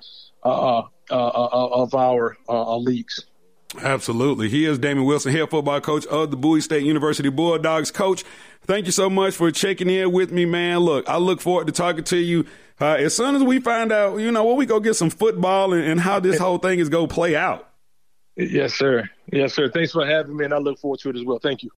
[0.45, 3.27] uh, uh, uh of our uh, leagues.
[3.83, 4.49] Absolutely.
[4.49, 7.91] He is Damon Wilson, head football coach of the Bowie State University Bulldogs.
[7.91, 8.25] Coach,
[8.63, 10.79] thank you so much for checking in with me, man.
[10.81, 12.47] Look, I look forward to talking to you
[12.81, 15.73] uh, as soon as we find out, you know, when we go get some football
[15.73, 17.69] and, and how this whole thing is going to play out.
[18.37, 19.09] Yes, sir.
[19.33, 19.71] Yes, sir.
[19.71, 21.39] Thanks for having me, and I look forward to it as well.
[21.39, 21.71] Thank you.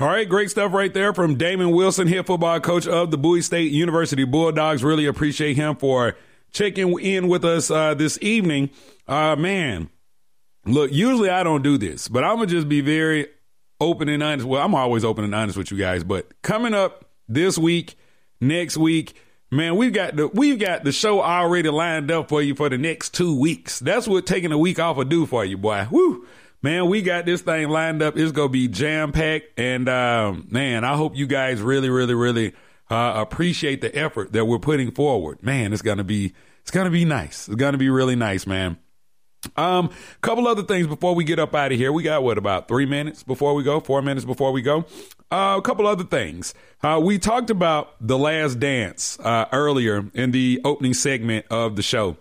[0.00, 3.42] All right, great stuff right there from Damon Wilson, head football coach of the Bowie
[3.42, 4.82] State University Bulldogs.
[4.82, 6.16] Really appreciate him for
[6.52, 8.70] checking in with us uh, this evening.
[9.06, 9.90] Uh, man,
[10.66, 13.28] Look, usually I don't do this, but I'm gonna just be very
[13.80, 14.46] open and honest.
[14.46, 17.96] Well, I'm always open and honest with you guys, but coming up this week,
[18.40, 19.14] next week,
[19.50, 22.78] man, we've got the we've got the show already lined up for you for the
[22.78, 23.78] next two weeks.
[23.78, 25.86] That's what taking a week off will do for you, boy.
[25.90, 26.26] Woo!
[26.62, 28.16] Man, we got this thing lined up.
[28.16, 32.54] It's gonna be jam packed, and um, man, I hope you guys really, really, really
[32.90, 35.42] uh, appreciate the effort that we're putting forward.
[35.42, 37.48] Man, it's gonna be it's gonna be nice.
[37.48, 38.78] It's gonna be really nice, man.
[39.56, 39.90] Um,
[40.20, 41.92] couple other things before we get up out of here.
[41.92, 44.84] We got what about three minutes before we go, four minutes before we go.
[45.30, 46.54] Uh, a couple other things.
[46.82, 51.82] Uh, we talked about the last dance uh, earlier in the opening segment of the
[51.82, 52.16] show,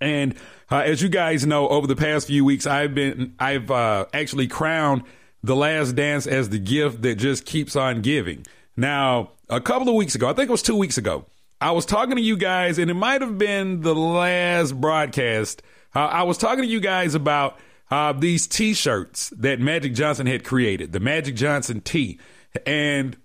[0.00, 0.34] and
[0.70, 4.46] uh, as you guys know, over the past few weeks, I've been I've uh, actually
[4.46, 5.02] crowned
[5.42, 8.46] the last dance as the gift that just keeps on giving.
[8.76, 11.26] Now, a couple of weeks ago, I think it was two weeks ago,
[11.60, 15.62] I was talking to you guys, and it might have been the last broadcast
[15.94, 17.58] uh, I was talking to you guys about
[17.90, 22.18] uh, these T-shirts that Magic Johnson had created, the Magic Johnson T,
[22.66, 23.16] and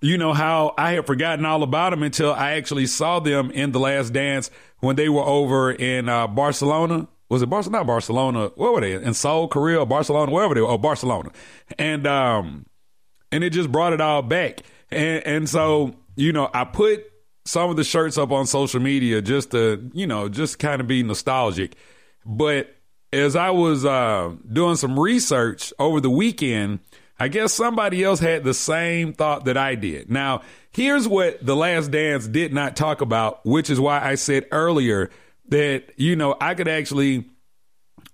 [0.00, 3.72] you know how I had forgotten all about them until I actually saw them in
[3.72, 4.50] the Last Dance
[4.80, 7.08] when they were over in uh, Barcelona.
[7.28, 7.80] Was it Barcelona?
[7.80, 8.50] Not Barcelona.
[8.54, 8.94] Where were they?
[8.94, 10.68] In Seoul, Korea, or Barcelona, wherever they were.
[10.68, 11.30] Oh, Barcelona.
[11.78, 12.66] And um,
[13.30, 14.62] and it just brought it all back.
[14.90, 17.04] And and so you know, I put
[17.48, 20.86] some of the shirts up on social media just to, you know, just kind of
[20.86, 21.76] be nostalgic.
[22.26, 22.76] But
[23.10, 26.80] as I was uh, doing some research over the weekend,
[27.18, 30.10] I guess somebody else had the same thought that I did.
[30.10, 30.42] Now,
[30.72, 35.08] here's what The Last Dance did not talk about, which is why I said earlier
[35.48, 37.24] that, you know, I could actually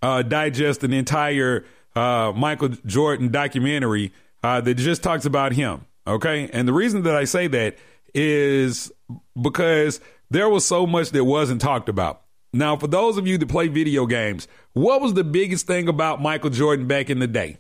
[0.01, 1.65] uh, digest an entire
[1.97, 4.13] uh, Michael Jordan documentary
[4.45, 5.87] uh, that just talks about him.
[6.07, 6.49] Okay.
[6.53, 7.77] And the reason that I say that
[8.15, 8.93] is
[9.41, 10.01] because
[10.31, 12.23] there was so much that wasn't talked about.
[12.53, 16.23] Now, for those of you that play video games, what was the biggest thing about
[16.23, 17.59] Michael Jordan back in the day?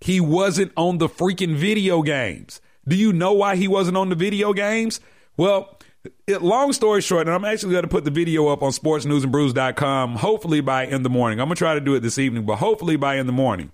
[0.00, 2.60] He wasn't on the freaking video games.
[2.86, 5.00] Do you know why he wasn't on the video games?
[5.36, 5.78] Well,
[6.26, 10.16] it, long story short, and I'm actually going to put the video up on sportsnewsandbrews.com,
[10.16, 11.40] hopefully by in the morning.
[11.40, 13.72] I'm going to try to do it this evening, but hopefully by in the morning.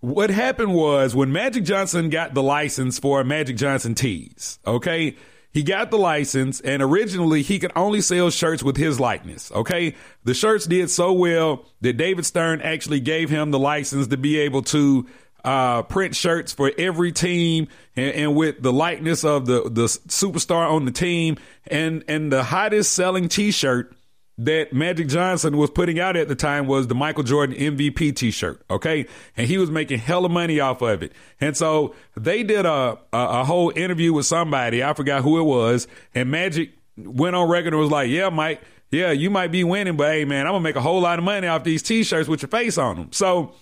[0.00, 5.16] What happened was when Magic Johnson got the license for Magic Johnson tees, okay?
[5.56, 9.50] He got the license, and originally he could only sell shirts with his likeness.
[9.50, 9.94] Okay.
[10.22, 14.38] The shirts did so well that David Stern actually gave him the license to be
[14.40, 15.06] able to
[15.46, 20.70] uh, print shirts for every team and, and, with the likeness of the, the superstar
[20.70, 21.38] on the team.
[21.68, 23.95] And, and the hottest selling t shirt
[24.38, 28.62] that Magic Johnson was putting out at the time was the Michael Jordan MVP t-shirt.
[28.70, 29.06] Okay.
[29.36, 31.12] And he was making hella money off of it.
[31.40, 34.84] And so they did a, a, a whole interview with somebody.
[34.84, 35.88] I forgot who it was.
[36.14, 38.60] And Magic went on record and was like, yeah, Mike,
[38.90, 41.24] yeah, you might be winning, but hey, man, I'm gonna make a whole lot of
[41.24, 43.12] money off these t-shirts with your face on them.
[43.12, 43.52] So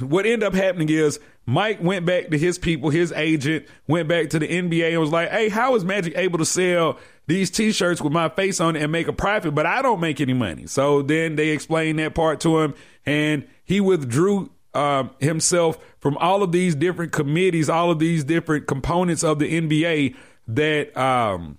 [0.00, 4.30] what ended up happening is Mike went back to his people, his agent went back
[4.30, 6.98] to the NBA and was like, hey, how is Magic able to sell
[7.30, 10.20] these t-shirts with my face on it and make a profit, but I don't make
[10.20, 10.66] any money.
[10.66, 12.74] So then they explained that part to him
[13.06, 18.66] and he withdrew uh, himself from all of these different committees, all of these different
[18.66, 20.16] components of the NBA
[20.48, 21.58] that um,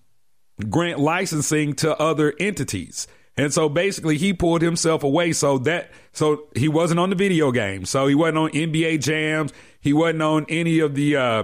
[0.70, 3.08] grant licensing to other entities.
[3.38, 7.54] And so basically he pulled himself away so that so he wasn't on the video
[7.54, 7.86] game.
[7.86, 9.54] So he wasn't on NBA jams.
[9.80, 11.44] He wasn't on any of the uh,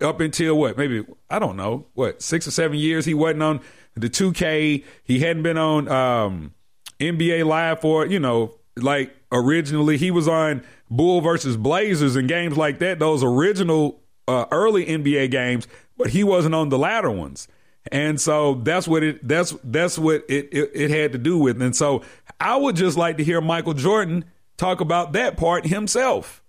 [0.00, 3.60] up until what maybe I don't know what six or seven years he wasn't on
[3.94, 4.84] the 2K.
[5.04, 6.54] He hadn't been on um,
[7.00, 12.56] NBA Live for you know like originally he was on Bull versus Blazers and games
[12.56, 12.98] like that.
[12.98, 15.66] Those original uh, early NBA games,
[15.96, 17.48] but he wasn't on the latter ones.
[17.92, 21.62] And so that's what it that's that's what it, it, it had to do with.
[21.62, 22.02] And so
[22.40, 24.24] I would just like to hear Michael Jordan
[24.56, 26.42] talk about that part himself.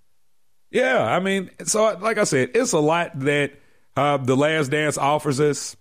[0.69, 3.53] Yeah, I mean, so like I said, it's a lot that
[3.95, 5.77] uh, the Last Dance offers us,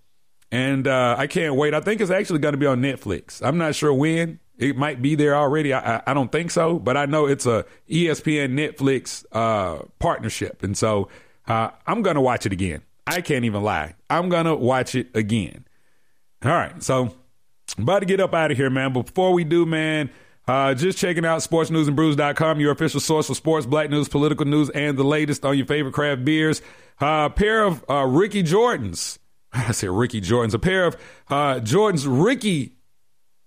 [0.50, 1.74] and uh, I can't wait.
[1.74, 3.44] I think it's actually going to be on Netflix.
[3.44, 4.40] I'm not sure when.
[4.58, 5.74] It might be there already.
[5.74, 10.62] I, I, I don't think so, but I know it's a ESPN Netflix uh, partnership,
[10.62, 11.08] and so
[11.46, 12.82] uh, I'm going to watch it again.
[13.06, 13.96] I can't even lie.
[14.08, 15.66] I'm going to watch it again.
[16.44, 17.14] All right, so
[17.76, 18.92] about to get up out of here, man.
[18.92, 20.10] But before we do, man.
[20.48, 24.96] Uh, just checking out sportsnewsandbrews.com, your official source for sports, black news, political news, and
[24.96, 26.62] the latest on your favorite craft beers.
[27.00, 29.18] Uh, a pair of uh, Ricky Jordans.
[29.52, 30.54] I said Ricky Jordans.
[30.54, 30.94] A pair of
[31.28, 32.76] uh, Jordans Ricky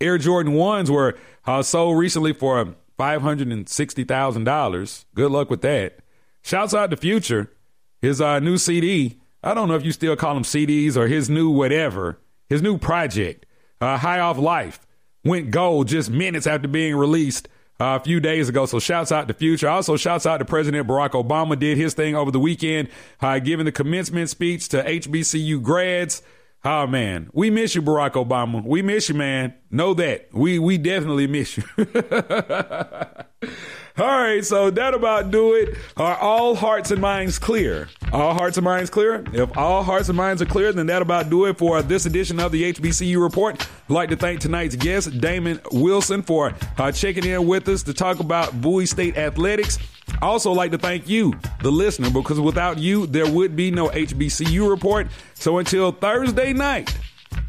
[0.02, 5.06] Air Jordan 1s were uh, sold recently for $560,000.
[5.16, 6.00] Good luck with that.
[6.42, 7.50] Shouts out to Future,
[8.02, 9.22] his uh, new CD.
[9.42, 12.78] I don't know if you still call them CDs or his new whatever, his new
[12.78, 13.46] project,
[13.82, 14.86] High Off Life
[15.30, 17.48] went gold just minutes after being released
[17.80, 18.66] uh, a few days ago.
[18.66, 19.70] So shouts out to Future.
[19.70, 22.90] Also shouts out to President Barack Obama did his thing over the weekend,
[23.22, 26.22] uh, giving the commencement speech to HBCU grads.
[26.66, 28.62] Oh man, we miss you, Barack Obama.
[28.66, 29.54] We miss you, man.
[29.72, 30.28] Know that.
[30.34, 31.64] We we definitely miss you.
[34.00, 35.78] All right, so that about do it.
[35.98, 37.90] Are all hearts and minds clear?
[38.14, 39.26] All hearts and minds clear?
[39.34, 42.40] If all hearts and minds are clear, then that about do it for this edition
[42.40, 43.60] of the HBCU Report.
[43.60, 47.94] I'd like to thank tonight's guest, Damon Wilson, for uh, checking in with us to
[47.94, 49.78] talk about Bowie State athletics.
[50.22, 54.70] Also like to thank you, the listener, because without you, there would be no HBCU
[54.70, 55.08] Report.
[55.34, 56.98] So until Thursday night,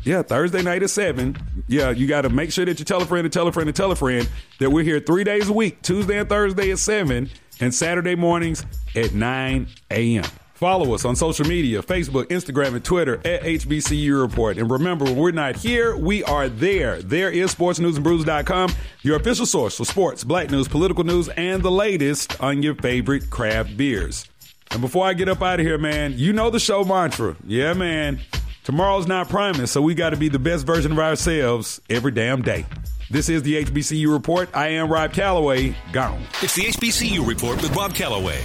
[0.04, 1.36] yeah, Thursday night at 7.
[1.68, 3.66] Yeah, you got to make sure that you tell a friend to tell a friend
[3.66, 4.28] to tell a friend
[4.58, 8.64] that we're here three days a week Tuesday and Thursday at 7 and Saturday mornings
[8.94, 10.24] at 9 a.m.
[10.54, 14.58] Follow us on social media Facebook, Instagram, and Twitter at HBCU Report.
[14.58, 17.00] And remember, when we're not here, we are there.
[17.00, 22.38] There is sportsnewsandbrews.com, your official source for sports, black news, political news, and the latest
[22.42, 24.26] on your favorite craft beers.
[24.70, 27.36] And before I get up out of here, man, you know the show mantra.
[27.46, 28.20] Yeah, man.
[28.64, 32.42] Tomorrow's not promised, so we got to be the best version of ourselves every damn
[32.42, 32.66] day.
[33.10, 34.48] This is the HBCU Report.
[34.54, 35.74] I am Rob Calloway.
[35.92, 36.22] Gone.
[36.42, 38.40] It's the HBCU Report with Rob Calloway.